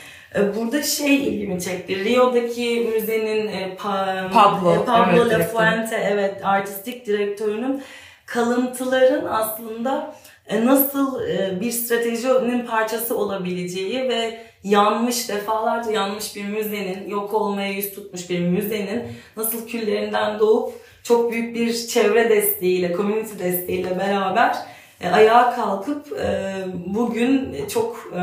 Burada 0.57 0.83
şey 0.83 1.17
ilgimi 1.17 1.61
çekti. 1.61 2.05
Rio'daki 2.05 2.91
müzenin 2.95 3.49
pa- 3.77 4.33
Pablo, 4.33 4.85
Pablo 4.85 5.23
evet, 5.23 5.33
Lafuente 5.33 5.97
evet 5.97 6.35
artistik 6.45 7.07
direktörünün 7.07 7.83
kalıntıların 8.27 9.27
aslında 9.27 10.15
nasıl 10.51 11.29
e, 11.29 11.61
bir 11.61 11.71
stratejinin 11.71 12.67
parçası 12.67 13.19
olabileceği 13.19 14.09
ve 14.09 14.41
yanmış 14.65 15.29
defalarca 15.29 15.91
yanmış 15.91 16.37
bir 16.37 16.45
müzenin 16.45 17.09
yok 17.09 17.35
olmaya 17.35 17.73
yüz 17.73 17.95
tutmuş 17.95 18.31
bir 18.31 18.41
müzenin 18.41 19.03
nasıl 19.37 19.67
küllerinden 19.67 20.39
doğup 20.39 20.73
çok 21.03 21.33
büyük 21.33 21.55
bir 21.55 21.87
çevre 21.87 22.31
desteğiyle, 22.31 22.97
community 22.97 23.39
desteğiyle 23.39 23.99
beraber 23.99 24.57
e, 25.01 25.09
ayağa 25.09 25.55
kalkıp 25.57 26.13
e, 26.21 26.55
bugün 26.87 27.67
çok 27.67 28.11
e, 28.13 28.19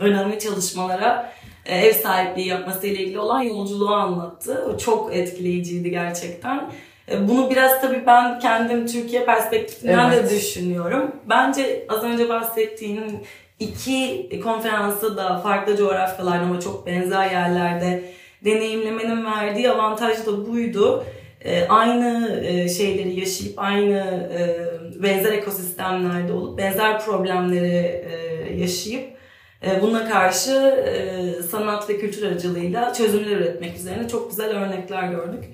önemli 0.00 0.38
çalışmalara 0.38 1.32
e, 1.66 1.78
ev 1.78 1.92
sahipliği 1.92 2.48
yapması 2.48 2.86
ile 2.86 3.02
ilgili 3.02 3.18
olan 3.18 3.42
yolculuğu 3.42 3.94
anlattı. 3.94 4.66
O 4.74 4.78
çok 4.78 5.16
etkileyiciydi 5.16 5.90
gerçekten. 5.90 6.70
E, 7.10 7.28
Bunu 7.28 7.50
biraz 7.50 7.80
tabii 7.80 8.02
ben 8.06 8.38
kendim 8.38 8.86
Türkiye 8.86 9.24
perspektifinden 9.24 10.10
Evet. 10.12 10.30
de 10.30 10.36
düşünüyorum. 10.36 11.12
Bence 11.28 11.86
az 11.88 12.04
önce 12.04 12.28
bahsettiğim 12.28 13.02
iki 13.58 14.28
konferansı 14.44 15.16
da 15.16 15.38
farklı 15.38 15.76
coğrafyalarda 15.76 16.42
ama 16.44 16.60
çok 16.60 16.86
benzer 16.86 17.30
yerlerde 17.30 18.02
deneyimlemenin 18.44 19.24
verdiği 19.24 19.70
avantaj 19.70 20.26
da 20.26 20.46
buydu. 20.48 21.04
E, 21.44 21.68
aynı 21.68 22.40
e, 22.44 22.68
şeyleri 22.68 23.20
yaşayıp 23.20 23.52
aynı 23.56 23.96
e, 24.38 24.56
benzer 25.02 25.32
ekosistemlerde 25.32 26.32
olup 26.32 26.58
benzer 26.58 27.00
problemleri 27.00 28.04
e, 28.10 28.54
yaşayıp 28.60 29.08
e, 29.66 29.82
buna 29.82 30.08
karşı 30.08 30.52
e, 30.52 31.42
sanat 31.42 31.88
ve 31.90 31.98
kültür 31.98 32.26
aracılığıyla 32.26 32.92
çözümler 32.92 33.36
üretmek 33.36 33.76
üzerine 33.76 34.08
çok 34.08 34.30
güzel 34.30 34.50
örnekler 34.50 35.08
gördük. 35.08 35.44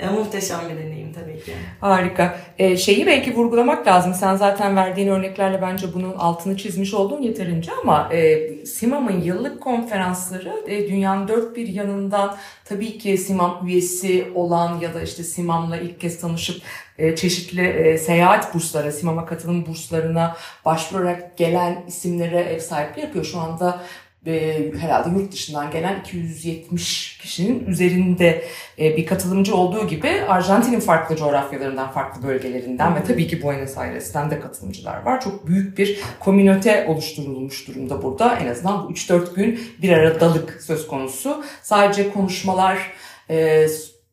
E, 0.00 0.06
muhteşem 0.08 0.60
bir 0.70 0.76
deneyim 0.76 1.12
tabii 1.12 1.40
ki. 1.44 1.52
Harika. 1.80 2.38
Ee, 2.58 2.76
şeyi 2.76 3.06
belki 3.06 3.36
vurgulamak 3.36 3.86
lazım. 3.86 4.14
Sen 4.14 4.36
zaten 4.36 4.76
verdiğin 4.76 5.08
örneklerle 5.08 5.62
bence 5.62 5.94
bunun 5.94 6.14
altını 6.14 6.56
çizmiş 6.56 6.94
oldun 6.94 7.22
yeterince 7.22 7.72
ama 7.82 8.08
e, 8.12 8.48
SİMAM'ın 8.66 9.20
yıllık 9.20 9.60
konferansları 9.60 10.64
e, 10.66 10.88
dünyanın 10.88 11.28
dört 11.28 11.56
bir 11.56 11.68
yanından 11.68 12.36
tabii 12.64 12.98
ki 12.98 13.18
SİMAM 13.18 13.66
üyesi 13.66 14.32
olan 14.34 14.80
ya 14.80 14.94
da 14.94 15.02
işte 15.02 15.24
SİMAM'la 15.24 15.76
ilk 15.76 16.00
kez 16.00 16.20
tanışıp 16.20 16.62
e, 16.98 17.16
çeşitli 17.16 17.66
e, 17.66 17.98
seyahat 17.98 18.54
bursları, 18.54 18.92
SİMAM'a 18.92 19.26
katılım 19.26 19.66
burslarına 19.66 20.36
başvurarak 20.64 21.36
gelen 21.36 21.84
isimlere 21.88 22.40
ev 22.40 22.58
sahipliği 22.58 23.00
yapıyor. 23.00 23.24
Şu 23.24 23.38
anda 23.38 23.82
e, 24.26 24.72
herhalde 24.80 25.18
yurt 25.18 25.32
dışından 25.32 25.70
gelen 25.70 26.00
270 26.00 27.18
kişinin 27.18 27.66
üzerinde 27.66 28.44
e, 28.78 28.96
bir 28.96 29.06
katılımcı 29.06 29.56
olduğu 29.56 29.86
gibi 29.86 30.08
Arjantin'in 30.28 30.80
farklı 30.80 31.16
coğrafyalarından, 31.16 31.90
farklı 31.90 32.28
bölgelerinden 32.28 32.94
ve 32.94 33.04
tabii 33.04 33.26
ki 33.28 33.42
Buenos 33.42 33.78
Aires'ten 33.78 34.30
de 34.30 34.40
katılımcılar 34.40 35.02
var. 35.02 35.20
Çok 35.20 35.46
büyük 35.46 35.78
bir 35.78 36.00
komünite 36.20 36.86
oluşturulmuş 36.86 37.68
durumda 37.68 38.02
burada. 38.02 38.36
En 38.36 38.48
azından 38.48 38.88
bu 38.88 38.92
3-4 38.92 39.34
gün 39.34 39.60
bir 39.82 39.92
aradalık 39.92 40.62
söz 40.62 40.86
konusu. 40.86 41.44
Sadece 41.62 42.12
konuşmalar, 42.12 42.92
e, 43.30 43.66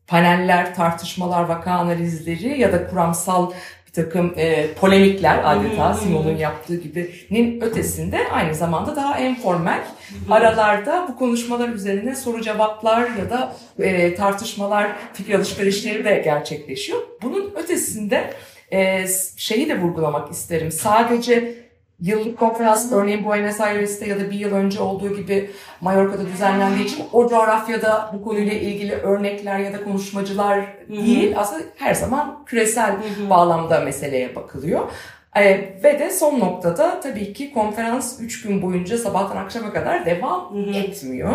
paneller, 0.06 0.74
tartışmalar, 0.74 1.44
vaka 1.44 1.70
analizleri 1.70 2.60
ya 2.60 2.72
da 2.72 2.86
kuramsal 2.86 3.52
takım 3.94 4.34
e, 4.36 4.74
polemikler 4.74 5.40
adeta 5.44 5.94
Simon'un 5.94 6.36
yaptığı 6.36 6.76
gibinin 6.76 7.60
ötesinde 7.60 8.28
aynı 8.32 8.54
zamanda 8.54 8.96
daha 8.96 9.18
informal 9.18 9.84
aralarda 10.30 11.06
bu 11.08 11.18
konuşmalar 11.18 11.68
üzerine 11.68 12.16
soru 12.16 12.40
cevaplar 12.42 13.00
ya 13.00 13.30
da 13.30 13.56
e, 13.78 14.14
tartışmalar, 14.14 14.90
fikir 15.12 15.34
alışverişleri 15.34 16.04
de 16.04 16.22
gerçekleşiyor. 16.24 16.98
Bunun 17.22 17.52
ötesinde 17.56 18.30
e, 18.72 19.06
şeyi 19.36 19.68
de 19.68 19.80
vurgulamak 19.80 20.32
isterim. 20.32 20.72
Sadece 20.72 21.54
yıllık 22.04 22.38
konferans 22.38 22.92
örneğin 22.92 23.24
Buenos 23.24 23.60
Aires'te 23.60 24.06
ya 24.06 24.20
da 24.20 24.30
bir 24.30 24.38
yıl 24.38 24.52
önce 24.52 24.80
olduğu 24.80 25.16
gibi 25.16 25.50
Mallorca'da 25.80 26.26
düzenlendiği 26.26 26.86
için 26.86 27.04
o 27.12 27.28
coğrafyada 27.28 28.10
bu 28.14 28.24
konuyla 28.24 28.52
ilgili 28.52 28.94
örnekler 28.94 29.58
ya 29.58 29.72
da 29.72 29.84
konuşmacılar 29.84 30.66
değil. 30.88 31.34
Aslında 31.36 31.62
her 31.76 31.94
zaman 31.94 32.44
küresel 32.46 32.96
bağlamda 33.30 33.80
meseleye 33.80 34.36
bakılıyor. 34.36 34.80
Ee, 35.36 35.78
ve 35.84 35.98
de 35.98 36.10
son 36.10 36.40
noktada 36.40 37.00
tabii 37.00 37.32
ki 37.32 37.52
konferans 37.52 38.20
3 38.20 38.42
gün 38.42 38.62
boyunca 38.62 38.98
sabahtan 38.98 39.36
akşama 39.36 39.72
kadar 39.72 40.06
devam 40.06 40.56
etmiyor. 40.74 41.32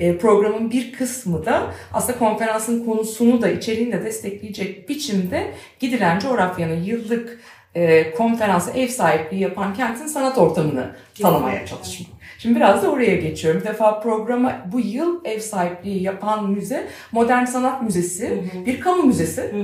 Ee, 0.00 0.18
programın 0.18 0.70
bir 0.70 0.92
kısmı 0.92 1.46
da 1.46 1.62
aslında 1.92 2.18
konferansın 2.18 2.84
konusunu 2.84 3.42
da 3.42 3.48
içeriğini 3.48 3.92
de 3.92 4.04
destekleyecek 4.04 4.88
biçimde 4.88 5.54
gidilen 5.80 6.18
coğrafyanın 6.18 6.82
yıllık 6.82 7.38
e, 7.74 8.14
konferansa 8.14 8.70
ev 8.70 8.88
sahipliği 8.88 9.40
yapan 9.40 9.74
kentin 9.74 10.06
sanat 10.06 10.38
ortamını 10.38 10.90
tanımaya 11.22 11.66
çalışmak. 11.66 12.20
Şimdi 12.38 12.56
biraz 12.56 12.82
da 12.82 12.90
oraya 12.90 13.16
geçiyorum. 13.16 13.60
Bir 13.60 13.66
defa 13.66 14.00
programa 14.00 14.66
bu 14.72 14.80
yıl 14.80 15.24
ev 15.24 15.40
sahipliği 15.40 16.02
yapan 16.02 16.50
müze 16.50 16.86
Modern 17.12 17.44
Sanat 17.44 17.82
Müzesi, 17.82 18.44
bir 18.66 18.80
kamu 18.80 19.02
müzesi 19.02 19.54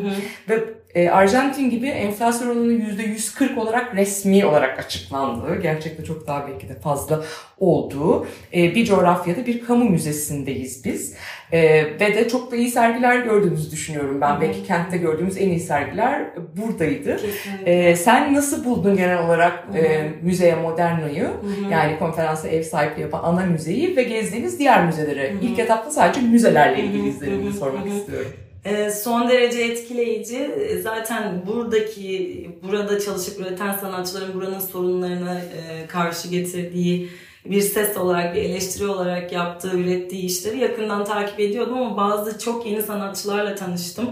ve 0.48 0.64
e, 0.96 1.10
Arjantin 1.10 1.70
gibi 1.70 1.86
enflasyon 1.86 2.48
oranı 2.48 2.72
%140 2.72 3.58
olarak 3.58 3.94
resmi 3.96 4.46
olarak 4.46 4.78
açıklandığı, 4.78 5.60
gerçekten 5.62 6.04
çok 6.04 6.26
daha 6.26 6.48
belki 6.48 6.68
de 6.68 6.74
fazla 6.74 7.24
olduğu 7.58 8.26
e, 8.54 8.74
bir 8.74 8.84
coğrafyada 8.86 9.46
bir 9.46 9.64
kamu 9.64 9.84
müzesindeyiz 9.84 10.84
biz. 10.84 11.14
E, 11.52 11.84
ve 11.84 12.14
de 12.14 12.28
çok 12.28 12.52
da 12.52 12.56
iyi 12.56 12.68
sergiler 12.68 13.16
gördüğümüzü 13.18 13.70
düşünüyorum 13.70 14.20
ben. 14.20 14.40
Belki 14.40 14.64
kentte 14.64 14.96
gördüğümüz 14.96 15.36
en 15.36 15.48
iyi 15.48 15.60
sergiler 15.60 16.26
buradaydı. 16.56 17.20
E, 17.66 17.96
sen 17.96 18.34
nasıl 18.34 18.64
buldun 18.64 18.96
genel 18.96 19.26
olarak 19.26 19.64
e, 19.74 20.10
müzeye 20.22 20.54
Moderno'yu? 20.54 21.28
Yani 21.70 21.98
konferansa 21.98 22.48
ev 22.48 22.62
sahipliği 22.62 23.02
yapan 23.02 23.20
ana 23.22 23.46
müzeyi 23.46 23.96
ve 23.96 24.02
gezdiğiniz 24.02 24.58
diğer 24.58 24.86
müzeleri. 24.86 25.34
İlk 25.42 25.58
etapta 25.58 25.90
sadece 25.90 26.20
müzelerle 26.20 26.82
ilgili 26.82 27.08
izlenimini 27.08 27.52
sormak 27.52 27.86
istiyorum. 27.86 28.32
E, 28.66 28.90
son 28.90 29.28
derece 29.28 29.62
etkileyici. 29.62 30.36
E, 30.36 30.78
Zaten 30.80 31.42
buradaki, 31.46 32.50
burada 32.62 33.00
çalışıp 33.00 33.40
üreten 33.40 33.76
sanatçıların 33.76 34.34
buranın 34.34 34.60
sorunlarına 34.60 35.34
e, 35.40 35.86
karşı 35.86 36.28
getirdiği 36.28 37.08
bir 37.44 37.60
ses 37.60 37.96
olarak, 37.96 38.34
bir 38.34 38.42
eleştiri 38.42 38.86
olarak 38.86 39.32
yaptığı, 39.32 39.76
ürettiği 39.78 40.24
işleri 40.24 40.58
yakından 40.58 41.04
takip 41.04 41.40
ediyordum 41.40 41.78
ama 41.78 41.96
bazı 41.96 42.38
çok 42.38 42.66
yeni 42.66 42.82
sanatçılarla 42.82 43.54
tanıştım. 43.54 44.10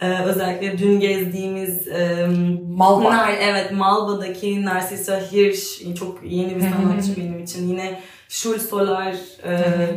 E, 0.00 0.18
özellikle 0.24 0.78
dün 0.78 1.00
gezdiğimiz 1.00 1.88
e, 1.88 2.26
Malba. 2.68 3.08
Nar- 3.08 3.36
evet 3.40 3.72
Malba'daki 3.72 4.64
Narcissa 4.64 5.20
Hirsch 5.32 5.96
çok 5.98 6.18
yeni 6.24 6.56
bir 6.56 6.60
sanatçı 6.60 7.16
benim 7.16 7.42
için. 7.44 7.68
Yine 7.68 8.00
Schul 8.28 8.58
Solar 8.58 9.14
e, 9.46 9.52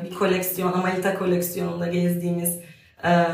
bir 0.05 0.15
koleksiyon, 0.15 0.73
Amalita 0.73 1.19
koleksiyonunda 1.19 1.87
gezdiğimiz 1.87 2.59
e, 3.03 3.09
e, 3.09 3.25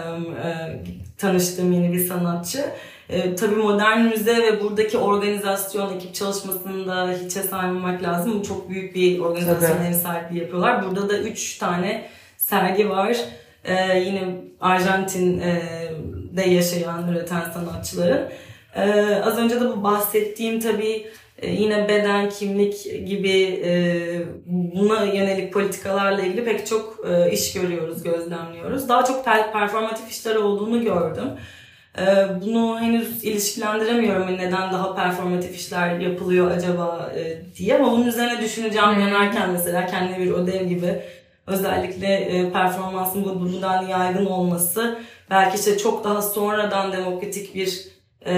tanıştığım 1.18 1.72
yeni 1.72 1.94
bir 1.94 2.08
sanatçı. 2.08 2.66
E, 3.10 3.36
tabii 3.36 3.56
modern 3.56 4.00
müze 4.00 4.38
ve 4.38 4.64
buradaki 4.64 4.98
organizasyon, 4.98 5.96
ekip 5.96 6.16
çalışmasını 6.16 6.88
da 6.88 7.12
hiçe 7.26 7.44
saymamak 7.44 8.04
lazım. 8.04 8.40
Bu 8.40 8.44
çok 8.44 8.70
büyük 8.70 8.96
bir 8.96 9.20
organizasyon 9.20 9.86
ev 9.86 9.94
sahipliği 9.94 10.40
yapıyorlar. 10.40 10.86
Burada 10.86 11.10
da 11.10 11.18
üç 11.18 11.58
tane 11.58 12.10
sergi 12.38 12.90
var. 12.90 13.18
E, 13.64 14.00
yine 14.00 14.36
Arjantin'de 14.62 16.42
yaşayan, 16.42 17.08
üreten 17.08 17.52
sanatçıların. 17.54 18.30
Ee, 18.76 19.22
az 19.26 19.38
önce 19.38 19.62
de 19.62 19.70
bu 19.70 19.84
bahsettiğim 19.84 20.60
tabii 20.60 20.96
e, 20.96 21.08
yine 21.48 21.88
beden, 21.90 22.30
kimlik 22.30 23.08
gibi 23.08 23.62
e, 23.66 23.74
buna 24.46 25.04
yönelik 25.04 25.54
politikalarla 25.54 26.22
ilgili 26.22 26.46
pek 26.46 26.68
çok 26.68 27.00
e, 27.10 27.32
iş 27.32 27.54
görüyoruz, 27.54 28.04
gözlemliyoruz. 28.04 28.90
Daha 28.90 29.06
çok 29.06 29.26
per- 29.26 29.52
performatif 29.52 30.12
işler 30.12 30.36
olduğunu 30.36 30.84
gördüm. 30.84 31.30
Bunu 32.46 32.80
henüz 32.82 33.24
ilişkilendiremiyorum 33.24 34.38
neden 34.38 34.74
daha 34.74 34.96
performatif 34.96 35.56
işler 35.56 36.00
yapılıyor 36.00 36.52
acaba 36.52 37.12
e, 37.16 37.42
diye 37.56 37.76
ama 37.76 37.92
bunun 37.92 38.08
üzerine 38.08 38.42
düşüneceğim 38.42 38.96
dönerken 38.96 39.52
mesela 39.52 39.86
kendine 39.86 40.20
bir 40.20 40.32
ödev 40.32 40.68
gibi 40.68 41.02
özellikle 41.48 42.16
e, 42.16 42.52
performansın 42.52 43.26
bu 43.26 43.42
buradan 43.42 43.88
yaygın 43.88 44.26
olması 44.26 45.00
belki 45.30 45.58
işte 45.58 45.78
çok 45.78 46.04
daha 46.04 46.22
sonradan 46.22 46.92
demokratik 46.92 47.56
bir 47.56 47.93
e, 48.26 48.34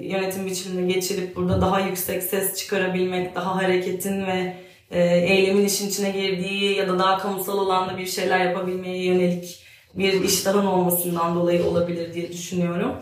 yönetim 0.00 0.46
biçimine 0.46 0.92
geçirip 0.92 1.36
burada 1.36 1.60
daha 1.60 1.80
yüksek 1.80 2.22
ses 2.22 2.56
çıkarabilmek, 2.56 3.34
daha 3.34 3.56
hareketin 3.56 4.26
ve 4.26 4.56
e, 4.90 5.16
eylemin 5.16 5.64
işin 5.64 5.88
içine 5.88 6.10
girdiği 6.10 6.76
ya 6.76 6.88
da 6.88 6.98
daha 6.98 7.18
kamusal 7.18 7.58
alanda 7.58 7.98
bir 7.98 8.06
şeyler 8.06 8.46
yapabilmeye 8.46 9.04
yönelik 9.04 9.62
bir 9.94 10.24
iştahın 10.24 10.66
olmasından 10.66 11.34
dolayı 11.34 11.64
olabilir 11.64 12.14
diye 12.14 12.32
düşünüyorum. 12.32 12.92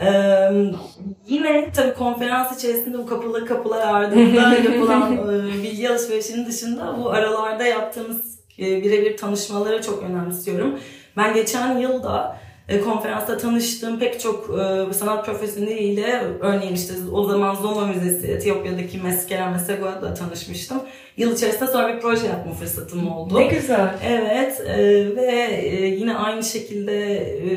Ee, 0.00 0.50
yine 1.28 1.72
tabii 1.72 1.94
konferans 1.94 2.58
içerisinde 2.58 2.98
bu 2.98 3.06
kapılı 3.06 3.46
kapılar 3.46 3.94
ardında 3.94 4.54
yapılan 4.64 5.12
e, 5.12 5.62
bilgi 5.62 5.90
alışverişinin 5.90 6.46
dışında 6.46 6.96
bu 6.98 7.10
aralarda 7.10 7.66
yaptığımız 7.66 8.38
e, 8.58 8.84
birebir 8.84 9.16
tanışmaları 9.16 9.82
çok 9.82 10.02
önemsiyorum. 10.02 10.78
Ben 11.16 11.34
geçen 11.34 11.78
yılda 11.78 12.36
konferansta 12.84 13.38
tanıştığım 13.38 13.98
pek 13.98 14.20
çok 14.20 14.50
e, 14.90 14.92
sanat 14.94 15.26
profesyoneliyle 15.26 16.22
örneğin 16.40 16.74
işte 16.74 16.94
o 17.12 17.24
zaman 17.24 17.54
Zoma 17.54 17.86
Müzesi 17.86 18.26
Etiyopya'daki 18.26 18.98
Meskera 18.98 19.50
Mesego'da 19.50 20.14
tanışmıştım. 20.14 20.78
Yıl 21.16 21.36
içerisinde 21.36 21.66
sonra 21.70 21.96
bir 21.96 22.00
proje 22.00 22.26
yapma 22.26 22.52
fırsatım 22.52 23.12
oldu. 23.12 23.38
Ne 23.38 23.46
güzel. 23.46 23.94
Evet 24.06 24.60
e, 24.60 24.76
ve 25.16 25.30
e, 25.62 25.86
yine 25.86 26.14
aynı 26.16 26.44
şekilde 26.44 27.14
e, 27.16 27.50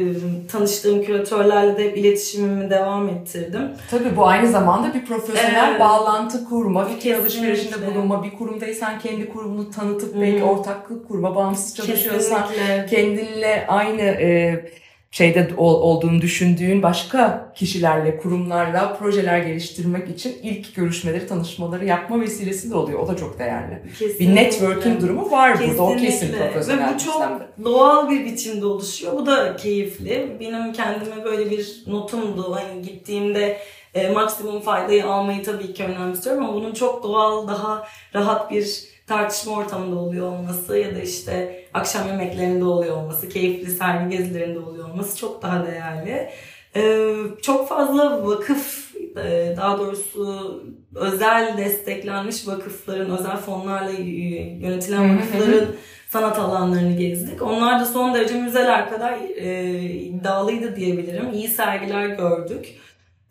tanıştığım 0.51 1.03
küratörlerle 1.03 1.77
de 1.77 1.95
iletişimimi 1.95 2.69
devam 2.69 3.09
ettirdim. 3.09 3.61
Tabii 3.91 4.15
bu 4.15 4.27
aynı 4.27 4.51
zamanda 4.51 4.93
bir 4.93 5.05
profesyonel 5.05 5.69
Evet. 5.69 5.79
bağlantı 5.79 6.45
kurma, 6.45 6.85
fikir 6.85 7.15
alışverişinde 7.15 7.75
bulunma, 7.95 8.23
bir 8.23 8.31
kurumdaysan 8.31 8.99
kendi 8.99 9.29
kurumunu 9.29 9.71
tanıtıp 9.71 10.21
belki 10.21 10.43
ortaklık 10.43 11.07
kurma, 11.07 11.35
bağımsız 11.35 11.75
çalışıyorsan 11.75 12.47
Kesinlikle. 12.47 12.85
kendinle 12.89 13.65
aynı 13.67 14.01
e, 14.01 14.65
şeyde 15.11 15.49
ol- 15.57 15.81
olduğunu 15.81 16.21
düşündüğün 16.21 16.83
başka 16.83 17.51
kişilerle, 17.55 18.17
kurumlarla 18.17 18.93
projeler 18.97 19.39
geliştirmek 19.39 20.09
için 20.09 20.37
ilk 20.43 20.75
görüşmeleri, 20.75 21.27
tanışmaları 21.27 21.85
yapma 21.85 22.21
vesilesi 22.21 22.71
de 22.71 22.75
oluyor. 22.75 22.99
O 22.99 23.07
da 23.07 23.17
çok 23.17 23.39
değerli. 23.39 23.83
Bir 23.85 23.89
Kesinlikle. 23.93 24.35
networking 24.35 25.01
durumu 25.01 25.31
var 25.31 25.59
burada. 25.67 25.83
O 25.83 25.91
kesin 25.93 26.05
Kesinlikle. 26.05 26.45
profesyonel 26.51 26.83
Ve 26.89 26.93
bu 26.93 26.97
çok 26.99 27.13
sistemde. 27.13 27.43
doğal 27.63 28.09
bir 28.09 28.25
biçimde 28.25 28.65
oluşuyor. 28.65 29.13
Bu 29.13 29.25
da 29.25 29.55
keyifli. 29.55 30.37
Benim 30.39 30.73
kendime 30.73 31.23
böyle 31.25 31.51
bir 31.51 31.83
notumdu. 31.87 32.55
Hani 32.55 32.81
gittiğimde 32.81 33.57
e, 33.93 34.09
maksimum 34.09 34.61
faydayı 34.61 35.05
almayı 35.05 35.43
tabii 35.43 35.73
ki 35.73 35.83
önemsiyorum 35.83 36.43
ama 36.45 36.53
bunun 36.53 36.73
çok 36.73 37.03
doğal, 37.03 37.47
daha 37.47 37.87
rahat 38.15 38.51
bir 38.51 38.88
tartışma 39.09 39.53
ortamında 39.53 39.95
oluyor 39.99 40.27
olması 40.27 40.77
ya 40.77 40.95
da 40.95 40.99
işte 40.99 41.65
akşam 41.73 42.07
yemeklerinde 42.07 42.63
oluyor 42.63 42.97
olması, 42.97 43.29
keyifli 43.29 43.71
sergi 43.71 44.17
gezilerinde 44.17 44.59
oluyor 44.59 44.89
olması 44.89 45.17
çok 45.17 45.41
daha 45.41 45.65
değerli. 45.65 46.29
Ee, 46.75 47.15
çok 47.41 47.69
fazla 47.69 48.25
vakıf, 48.25 48.95
e, 49.25 49.53
daha 49.57 49.77
doğrusu 49.79 50.63
özel 50.95 51.57
desteklenmiş 51.57 52.47
vakıfların, 52.47 53.17
özel 53.17 53.37
fonlarla 53.37 53.91
yönetilen 54.59 55.17
vakıfların 55.17 55.75
sanat 56.09 56.39
alanlarını 56.39 56.97
gezdik. 56.97 57.41
Onlar 57.41 57.79
da 57.79 57.85
son 57.85 58.13
derece 58.13 58.41
müzeler 58.41 58.89
kadar 58.89 59.17
e, 59.35 59.79
iddialıydı 59.83 60.75
diyebilirim. 60.75 61.33
İyi 61.33 61.47
sergiler 61.47 62.07
gördük. 62.07 62.75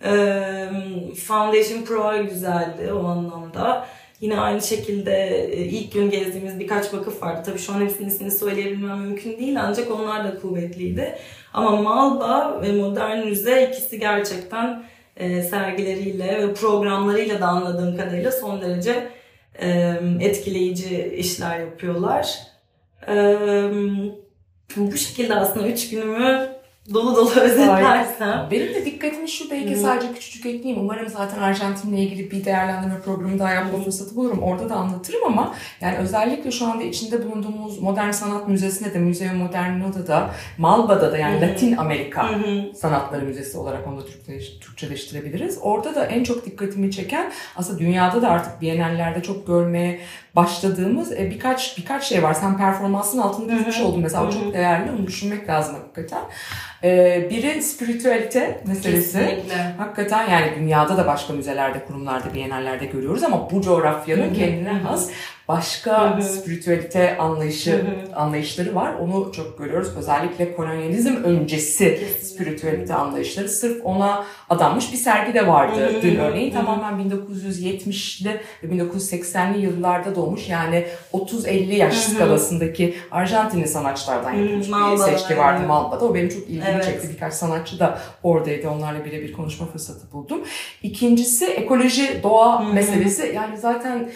Ee, 0.04 0.68
Foundation 1.26 1.82
Pro 1.82 2.24
güzeldi 2.24 2.92
o 2.92 3.04
anlamda. 3.04 3.86
Yine 4.20 4.40
aynı 4.40 4.62
şekilde 4.62 5.44
e, 5.52 5.64
ilk 5.64 5.92
gün 5.92 6.10
gezdiğimiz 6.10 6.60
birkaç 6.60 6.94
vakıf 6.94 7.22
vardı. 7.22 7.42
Tabii 7.46 7.58
şu 7.58 7.72
an 7.72 7.80
hepsinin 7.80 8.08
ismini 8.08 8.30
söyleyebilmem 8.30 8.98
mümkün 8.98 9.38
değil 9.38 9.62
ancak 9.62 9.90
onlar 9.90 10.24
da 10.24 10.40
kuvvetliydi. 10.40 11.14
Ama 11.52 11.76
Malba 11.76 12.62
ve 12.62 12.72
Modern 12.72 13.26
Müze 13.26 13.68
ikisi 13.68 13.98
gerçekten 13.98 14.84
e, 15.16 15.42
sergileriyle 15.42 16.48
ve 16.48 16.54
programlarıyla 16.54 17.40
da 17.40 17.46
anladığım 17.46 17.96
kadarıyla 17.96 18.32
son 18.32 18.62
derece 18.62 19.08
e, 19.60 19.94
etkileyici 20.20 21.14
işler 21.16 21.60
yapıyorlar. 21.60 22.38
Bu 24.76 24.96
şekilde 24.96 25.34
aslında 25.34 25.68
üç 25.68 25.90
günümü 25.90 26.57
dolu 26.94 27.16
dolu 27.16 27.30
özetlersem. 27.40 28.48
Benim 28.50 28.74
de 28.74 28.84
dikkatimi 28.84 29.28
şu 29.28 29.50
belki 29.50 29.76
sadece 29.76 30.12
küçücük 30.14 30.46
ekleyeyim. 30.46 30.82
Umarım 30.84 31.08
zaten 31.08 31.42
Arjantin'le 31.42 31.96
ilgili 31.96 32.30
bir 32.30 32.44
değerlendirme 32.44 33.00
programı 33.00 33.38
daha 33.38 33.52
yapma 33.52 33.78
fırsatı 33.80 34.16
bulurum. 34.16 34.38
Orada 34.42 34.68
da 34.68 34.74
anlatırım 34.74 35.24
ama 35.26 35.54
yani 35.80 35.96
özellikle 35.96 36.50
şu 36.50 36.66
anda 36.66 36.82
içinde 36.84 37.24
bulunduğumuz 37.24 37.82
Modern 37.82 38.10
Sanat 38.10 38.48
Müzesi'nde 38.48 38.94
de 38.94 38.98
Müzeo 38.98 39.34
Moderno'da 39.34 40.06
da 40.06 40.30
Malba'da 40.58 41.12
da 41.12 41.18
yani 41.18 41.40
Latin 41.40 41.76
Amerika 41.76 42.30
Sanatları 42.76 43.24
Müzesi 43.24 43.58
olarak 43.58 43.88
onu 43.88 43.96
da 44.00 44.04
Türkçeleş- 44.06 44.58
Türkçeleştirebiliriz. 44.60 45.58
Orada 45.62 45.94
da 45.94 46.04
en 46.06 46.24
çok 46.24 46.46
dikkatimi 46.46 46.90
çeken 46.90 47.32
aslında 47.56 47.78
dünyada 47.78 48.22
da 48.22 48.28
artık 48.30 48.60
Biennallerde 48.60 49.22
çok 49.22 49.46
görmeye 49.46 50.00
başladığımız 50.38 51.12
e, 51.12 51.30
birkaç 51.30 51.78
birkaç 51.78 52.04
şey 52.04 52.22
var. 52.22 52.34
Sen 52.34 52.56
performansın 52.58 53.18
altında 53.18 53.52
düşmüş 53.52 53.80
oldun 53.80 54.00
mesela. 54.00 54.26
O 54.26 54.30
çok 54.30 54.54
değerli. 54.54 54.90
Onu 54.90 55.06
düşünmek 55.06 55.48
lazım 55.48 55.74
hakikaten. 55.74 56.22
E, 56.84 57.26
biri 57.30 57.62
spiritüelite 57.62 58.60
meselesi. 58.66 59.18
Kesinlikle. 59.18 59.74
Hakikaten 59.78 60.30
yani 60.30 60.52
dünyada 60.56 60.96
da 60.96 61.06
başka 61.06 61.32
müzelerde, 61.32 61.84
kurumlarda, 61.84 62.34
bienallerde 62.34 62.86
görüyoruz 62.86 63.22
ama 63.22 63.50
bu 63.50 63.62
coğrafyanın 63.62 64.34
kendine 64.34 64.72
has 64.72 65.10
başka 65.48 66.20
spiritüelite 66.22 67.18
anlayışı 67.18 67.84
anlayışları 68.16 68.74
var. 68.74 68.94
Onu 68.94 69.32
çok 69.32 69.58
görüyoruz. 69.58 69.88
Özellikle 69.98 70.56
kolonyalizm 70.56 71.14
öncesi 71.24 72.08
spiritüelite 72.22 72.94
anlayışları 72.94 73.48
sırf 73.48 73.80
ona 73.84 74.24
adanmış 74.50 74.92
bir 74.92 74.96
sergi 74.96 75.34
de 75.34 75.46
vardı. 75.46 75.92
Dün 76.02 76.16
örneğin 76.16 76.52
tamamen 76.52 77.10
1970'li 77.10 78.40
ve 78.62 78.76
1980'li 78.76 79.60
yıllarda 79.60 80.14
doğmuş. 80.14 80.48
Yani 80.48 80.86
30-50 81.12 81.74
yaş 81.74 81.94
skalasındaki 81.94 82.94
Arjantinli 83.10 83.68
sanatçılardan 83.68 84.32
yapılmış 84.32 84.68
bir 84.68 84.96
seçki 84.96 85.38
vardı 85.38 85.56
evet. 85.58 85.68
Malba'da. 85.68 86.04
O 86.04 86.14
benim 86.14 86.28
çok 86.28 86.42
ilgimi 86.42 86.64
Evet. 86.68 86.84
çekti. 86.84 87.08
Birkaç 87.10 87.34
sanatçı 87.34 87.78
da 87.78 87.98
oradaydı. 88.22 88.68
Onlarla 88.68 89.04
birebir 89.04 89.32
konuşma 89.32 89.66
fırsatı 89.66 90.12
buldum. 90.12 90.40
İkincisi 90.82 91.46
ekoloji, 91.46 92.20
doğa 92.22 92.58
meselesi. 92.58 93.32
Yani 93.34 93.58
zaten 93.58 94.10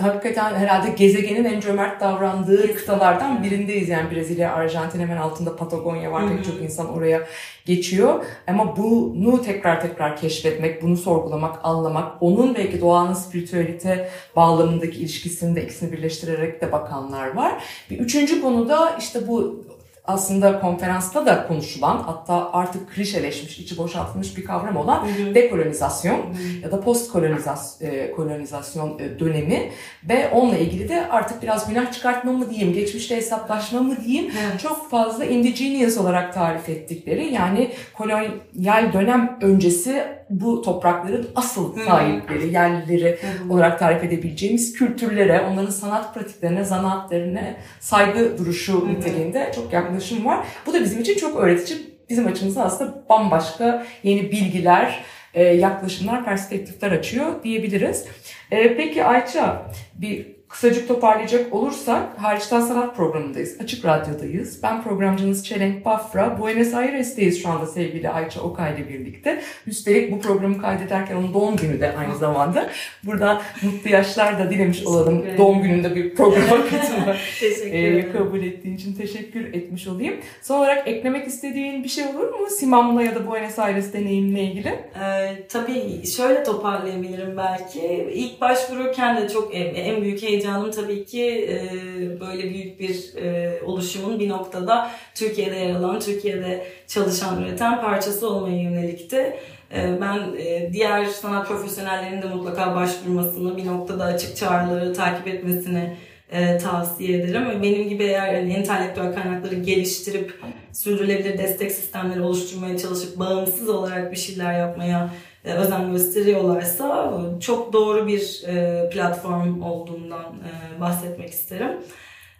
hakikaten 0.00 0.54
herhalde 0.54 0.90
gezegenin 0.90 1.44
en 1.44 1.60
cömert 1.60 2.00
davrandığı 2.00 2.74
kıtalardan 2.74 3.42
birindeyiz. 3.42 3.88
Yani 3.88 4.10
Brezilya, 4.10 4.52
Arjantin 4.54 5.00
hemen 5.00 5.16
altında 5.16 5.56
Patagonya 5.56 6.12
var. 6.12 6.28
Pek 6.28 6.44
çok 6.44 6.62
insan 6.62 6.94
oraya 6.96 7.26
geçiyor. 7.64 8.24
Ama 8.46 8.76
bunu 8.76 9.42
tekrar 9.42 9.80
tekrar 9.80 10.16
keşfetmek, 10.16 10.82
bunu 10.82 10.96
sorgulamak, 10.96 11.58
anlamak, 11.62 12.22
onun 12.22 12.54
belki 12.54 12.80
doğanın 12.80 13.14
spiritüelite 13.14 14.08
bağlamındaki 14.36 14.98
ilişkisini 14.98 15.56
de 15.56 15.64
ikisini 15.64 15.92
birleştirerek 15.92 16.60
de 16.60 16.72
bakanlar 16.72 17.34
var. 17.34 17.64
Bir 17.90 17.98
üçüncü 17.98 18.42
konu 18.42 18.68
da 18.68 18.96
işte 18.98 19.28
bu 19.28 19.64
aslında 20.04 20.60
konferansta 20.60 21.26
da 21.26 21.46
konuşulan 21.46 21.96
hatta 21.96 22.52
artık 22.52 22.94
klişeleşmiş, 22.94 23.58
içi 23.58 23.78
boşaltılmış 23.78 24.36
bir 24.36 24.44
kavram 24.44 24.76
olan 24.76 25.08
dekolonizasyon 25.34 26.20
ya 26.62 26.72
da 26.72 26.80
postkolonizasyon 26.80 28.98
e, 28.98 29.18
dönemi. 29.18 29.70
Ve 30.08 30.28
onunla 30.28 30.56
ilgili 30.56 30.88
de 30.88 31.08
artık 31.08 31.42
biraz 31.42 31.68
günah 31.68 31.92
çıkartma 31.92 32.32
mı 32.32 32.50
diyeyim, 32.50 32.72
geçmişte 32.72 33.16
hesaplaşma 33.16 33.80
mı 33.80 33.96
diyeyim 34.04 34.32
çok 34.62 34.90
fazla 34.90 35.24
indigenous 35.24 35.98
olarak 35.98 36.34
tarif 36.34 36.68
ettikleri 36.68 37.32
yani 37.32 37.70
kolonyal 37.94 38.92
dönem 38.92 39.38
öncesi 39.42 40.21
bu 40.40 40.62
toprakların 40.62 41.28
asıl 41.34 41.76
sahipleri, 41.84 42.52
yerlileri 42.52 43.18
olarak 43.50 43.78
tarif 43.78 44.04
edebileceğimiz 44.04 44.72
kültürlere, 44.72 45.40
onların 45.40 45.70
sanat 45.70 46.14
pratiklerine, 46.14 46.64
zanaatlerine 46.64 47.56
saygı 47.80 48.38
duruşu 48.38 48.88
niteliğinde 48.88 49.52
çok 49.54 49.72
yaklaşım 49.72 50.24
var. 50.24 50.46
Bu 50.66 50.72
da 50.72 50.80
bizim 50.80 51.00
için 51.00 51.16
çok 51.16 51.36
öğretici. 51.36 51.78
Bizim 52.10 52.26
açımızda 52.26 52.64
aslında 52.64 53.04
bambaşka 53.08 53.86
yeni 54.02 54.32
bilgiler, 54.32 55.04
e, 55.34 55.42
yaklaşımlar, 55.44 56.24
perspektifler 56.24 56.92
açıyor 56.92 57.42
diyebiliriz. 57.44 58.04
E, 58.50 58.76
Peki 58.76 59.04
Ayça, 59.04 59.62
bir 59.94 60.41
kısacık 60.52 60.88
toparlayacak 60.88 61.54
olursak 61.54 62.02
hariçten 62.16 62.60
sanat 62.60 62.96
programındayız. 62.96 63.60
Açık 63.60 63.84
Radyo'dayız. 63.84 64.62
Ben 64.62 64.82
programcınız 64.82 65.46
Çelenk 65.46 65.84
Bafra. 65.84 66.38
Buenos 66.40 66.74
Aires'teyiz 66.74 67.42
şu 67.42 67.48
anda 67.48 67.66
sevgili 67.66 68.10
Ayça 68.10 68.40
Okay 68.40 68.74
ile 68.74 68.88
birlikte. 68.88 69.42
Üstelik 69.66 70.12
bu 70.12 70.20
programı 70.20 70.62
kaydederken 70.62 71.16
onun 71.16 71.34
doğum 71.34 71.56
günü 71.56 71.80
de 71.80 71.96
aynı 71.96 72.16
zamanda. 72.16 72.70
Buradan 73.04 73.42
mutlu 73.62 73.90
yaşlar 73.90 74.38
da 74.38 74.50
dilemiş 74.50 74.86
olalım. 74.86 75.24
Doğum 75.38 75.62
gününde 75.62 75.94
bir 75.94 76.14
programa 76.14 76.64
katılma 76.70 77.16
Teşekkür 77.40 77.72
e, 77.72 78.12
kabul 78.12 78.42
ettiğin 78.42 78.76
için 78.76 78.94
teşekkür 78.94 79.54
etmiş 79.54 79.86
olayım. 79.86 80.14
Son 80.42 80.58
olarak 80.58 80.88
eklemek 80.88 81.26
istediğin 81.26 81.84
bir 81.84 81.88
şey 81.88 82.04
olur 82.06 82.40
mu? 82.40 82.50
Simam'la 82.50 83.02
ya 83.02 83.14
da 83.14 83.26
Buenos 83.26 83.58
Aires 83.58 83.92
deneyimle 83.92 84.42
ilgili. 84.42 84.68
Ee, 84.68 85.46
tabii 85.48 86.06
şöyle 86.06 86.42
toparlayabilirim 86.42 87.36
belki. 87.36 88.08
İlk 88.14 88.40
başvururken 88.40 89.16
de 89.16 89.28
çok 89.28 89.54
en, 89.54 89.74
en 89.74 90.02
büyük 90.02 90.22
heyecanım 90.42 90.70
tabii 90.70 91.04
ki 91.04 91.48
e, 91.50 92.20
böyle 92.20 92.50
büyük 92.50 92.80
bir 92.80 93.16
e, 93.16 93.60
oluşumun 93.64 94.20
bir 94.20 94.28
noktada 94.28 94.90
Türkiye'de 95.14 95.56
yer 95.56 95.74
alan, 95.74 96.00
Türkiye'de 96.00 96.66
çalışan, 96.86 97.42
üreten 97.42 97.80
parçası 97.80 98.30
olmaya 98.30 98.62
yönelikti. 98.62 99.36
E, 99.74 100.00
ben 100.00 100.36
e, 100.38 100.72
diğer 100.72 101.04
sanat 101.04 101.48
profesyonellerinin 101.48 102.22
de 102.22 102.26
mutlaka 102.26 102.74
başvurmasını, 102.74 103.56
bir 103.56 103.66
noktada 103.66 104.04
açık 104.04 104.36
çağrıları 104.36 104.94
takip 104.94 105.26
etmesini 105.26 105.96
e, 106.30 106.58
tavsiye 106.58 107.18
ederim. 107.18 107.50
Ve 107.50 107.62
benim 107.62 107.88
gibi 107.88 108.04
eğer 108.04 108.34
hani 108.34 108.52
entelektüel 108.52 109.14
kaynakları 109.14 109.54
geliştirip 109.54 110.40
sürdürülebilir 110.72 111.38
destek 111.38 111.72
sistemleri 111.72 112.20
oluşturmaya 112.20 112.78
çalışıp 112.78 113.18
bağımsız 113.18 113.68
olarak 113.68 114.12
bir 114.12 114.16
şeyler 114.16 114.58
yapmaya 114.58 115.10
özen 115.44 115.92
gösteriyorlarsa 115.92 117.12
e, 117.36 117.40
çok 117.40 117.72
doğru 117.72 118.06
bir 118.06 118.42
e, 118.46 118.88
platform 118.90 119.62
olduğundan 119.62 120.24
e, 120.24 120.80
bahsetmek 120.80 121.30
isterim. 121.30 121.70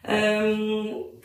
E, 0.09 0.43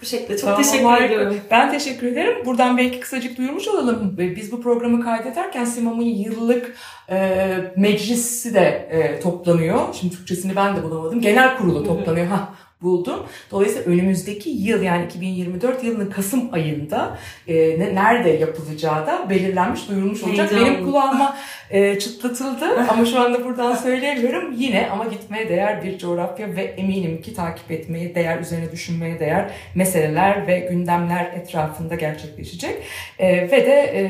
bu 0.02 0.06
şekilde 0.06 0.38
çok 0.38 0.50
Tamam, 0.50 0.64
teşekkür 0.64 1.04
ediyorum. 1.04 1.38
Ben 1.52 1.72
teşekkür 1.72 2.08
ederim. 2.08 2.46
Buradan 2.46 2.78
belki 2.78 3.00
kısacık 3.00 3.38
duyurmuş 3.38 3.68
olalım. 3.68 4.16
Biz 4.18 4.52
bu 4.52 4.62
programı 4.62 5.04
kaydederken 5.04 5.66
Simam'ın 5.66 6.06
yıllık 6.06 6.76
e, 7.10 7.58
meclisi 7.76 8.54
de 8.54 8.88
e, 8.92 9.20
toplanıyor. 9.20 9.80
Şimdi 9.94 10.16
Türkçesini 10.16 10.56
ben 10.56 10.76
de 10.76 10.84
bulamadım. 10.84 11.22
Genel 11.22 11.58
kurulu 11.58 11.84
toplanıyor. 11.84 12.28
Ha 12.28 12.54
buldum. 12.82 13.26
Dolayısıyla 13.52 13.92
önümüzdeki 13.92 14.50
yıl 14.50 14.82
yani 14.82 15.06
2024 15.06 15.84
yılının 15.84 16.10
Kasım 16.10 16.54
ayında 16.54 17.18
e, 17.48 17.80
ne, 17.80 17.96
nerede 17.96 18.30
yapılacağı 18.30 19.08
da 19.08 19.30
belirlenmiş, 19.30 19.90
duyurulmuş 19.90 20.24
olacak. 20.24 20.52
Heyecanlı. 20.52 20.76
Benim 20.76 20.86
kulağıma 20.86 21.38
e, 21.70 22.00
çıtlatıldı 22.00 22.66
ama 22.90 23.06
şu 23.06 23.20
anda 23.20 23.46
buradan 23.46 23.76
söyleyemiyorum. 23.76 24.54
Yine 24.58 24.90
ama 24.92 25.06
gitmeye 25.06 25.50
değer 25.50 25.84
bir 25.84 25.98
coğrafya 25.98 26.56
ve 26.56 26.62
eminim 26.62 27.22
ki 27.22 27.34
takip 27.34 27.72
etmeye 27.72 28.16
değer, 28.16 28.40
üzerine 28.40 28.72
düşünmeye 28.72 29.20
değer 29.20 29.52
meseleler 29.76 30.48
ve 30.48 30.60
gündemler 30.60 31.26
etrafında 31.26 31.96
gerçekleşecek. 31.96 32.84
E, 33.20 33.52
ve 33.52 33.66
de 33.66 33.74
e, 33.74 34.02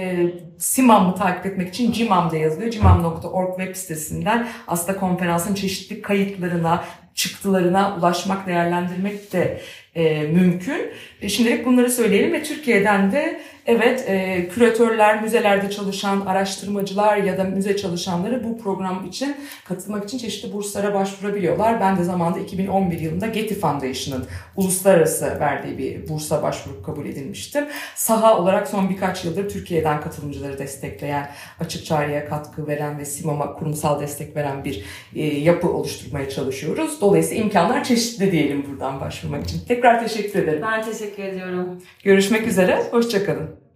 Simam'ı 0.58 1.16
takip 1.16 1.46
etmek 1.46 1.70
için 1.70 1.92
Cimam'da 1.92 2.38
yazılıyor. 2.38 2.72
Cimam.org 2.72 3.58
web 3.58 3.76
sitesinden 3.76 4.48
aslında 4.68 5.00
konferansın 5.00 5.56
çeşitli 5.56 6.02
kayıtlarına, 6.02 6.84
çıktılarına 7.18 7.96
ulaşmak, 7.98 8.48
değerlendirmek 8.48 9.34
de 9.34 9.62
e, 9.98 10.24
mümkün. 10.24 10.92
E, 11.22 11.30
şimdilik 11.30 11.66
bunları 11.66 11.90
söyleyelim 11.90 12.34
ve 12.34 12.44
Türkiye'den 12.44 13.12
de 13.12 13.40
evet 13.66 14.06
e, 14.08 14.48
küratörler, 14.50 15.22
müzelerde 15.22 15.70
çalışan 15.70 16.22
araştırmacılar 16.22 17.18
ya 17.18 17.38
da 17.38 17.44
müze 17.44 17.78
çalışanları 17.78 18.44
bu 18.44 18.58
program 18.58 19.06
için 19.08 19.36
katılmak 19.66 20.06
için 20.06 20.18
çeşitli 20.18 20.54
burslara 20.54 20.94
başvurabiliyorlar. 20.94 21.82
Ben 21.82 21.98
de 21.98 22.04
zamanında 22.04 22.40
2011 22.40 23.00
yılında 23.00 23.28
Getty 23.28 23.54
Foundation'ın 23.54 24.26
uluslararası 24.56 25.40
verdiği 25.40 25.78
bir 25.78 26.10
bursa 26.10 26.44
başvurup 26.44 26.86
kabul 26.86 27.06
edilmiştim. 27.06 27.66
Saha 27.96 28.40
olarak 28.40 28.68
son 28.68 28.90
birkaç 28.90 29.26
yıldır 29.26 29.50
Türkiye'den 29.50 30.02
katılımcıları 30.02 30.60
destekleyen, 30.60 31.30
açık 31.60 31.86
çağrıya 31.86 32.30
katkı 32.30 32.68
veren 32.68 33.00
ve 33.00 33.06
SİMAM'a 33.06 33.54
kurumsal 33.54 34.02
destek 34.02 34.36
veren 34.36 34.66
bir 34.66 34.84
e, 35.16 35.26
yapı 35.26 35.70
oluşturmaya 35.70 36.30
çalışıyoruz. 36.30 37.02
Dolayısıyla 37.02 37.44
imkanlar 37.44 37.84
çeşitli 37.84 38.32
diyelim 38.32 38.66
buradan 38.70 39.02
başvurmak 39.02 39.44
için. 39.44 39.62
Tekrar 39.88 40.08
teşekkür 40.08 40.39
ederim. 40.39 40.62
Ben 40.62 40.84
teşekkür 40.84 41.23
ediyorum. 41.23 41.82
Görüşmek 42.04 42.47
üzere, 42.47 42.84
hoşçakalın. 42.91 43.67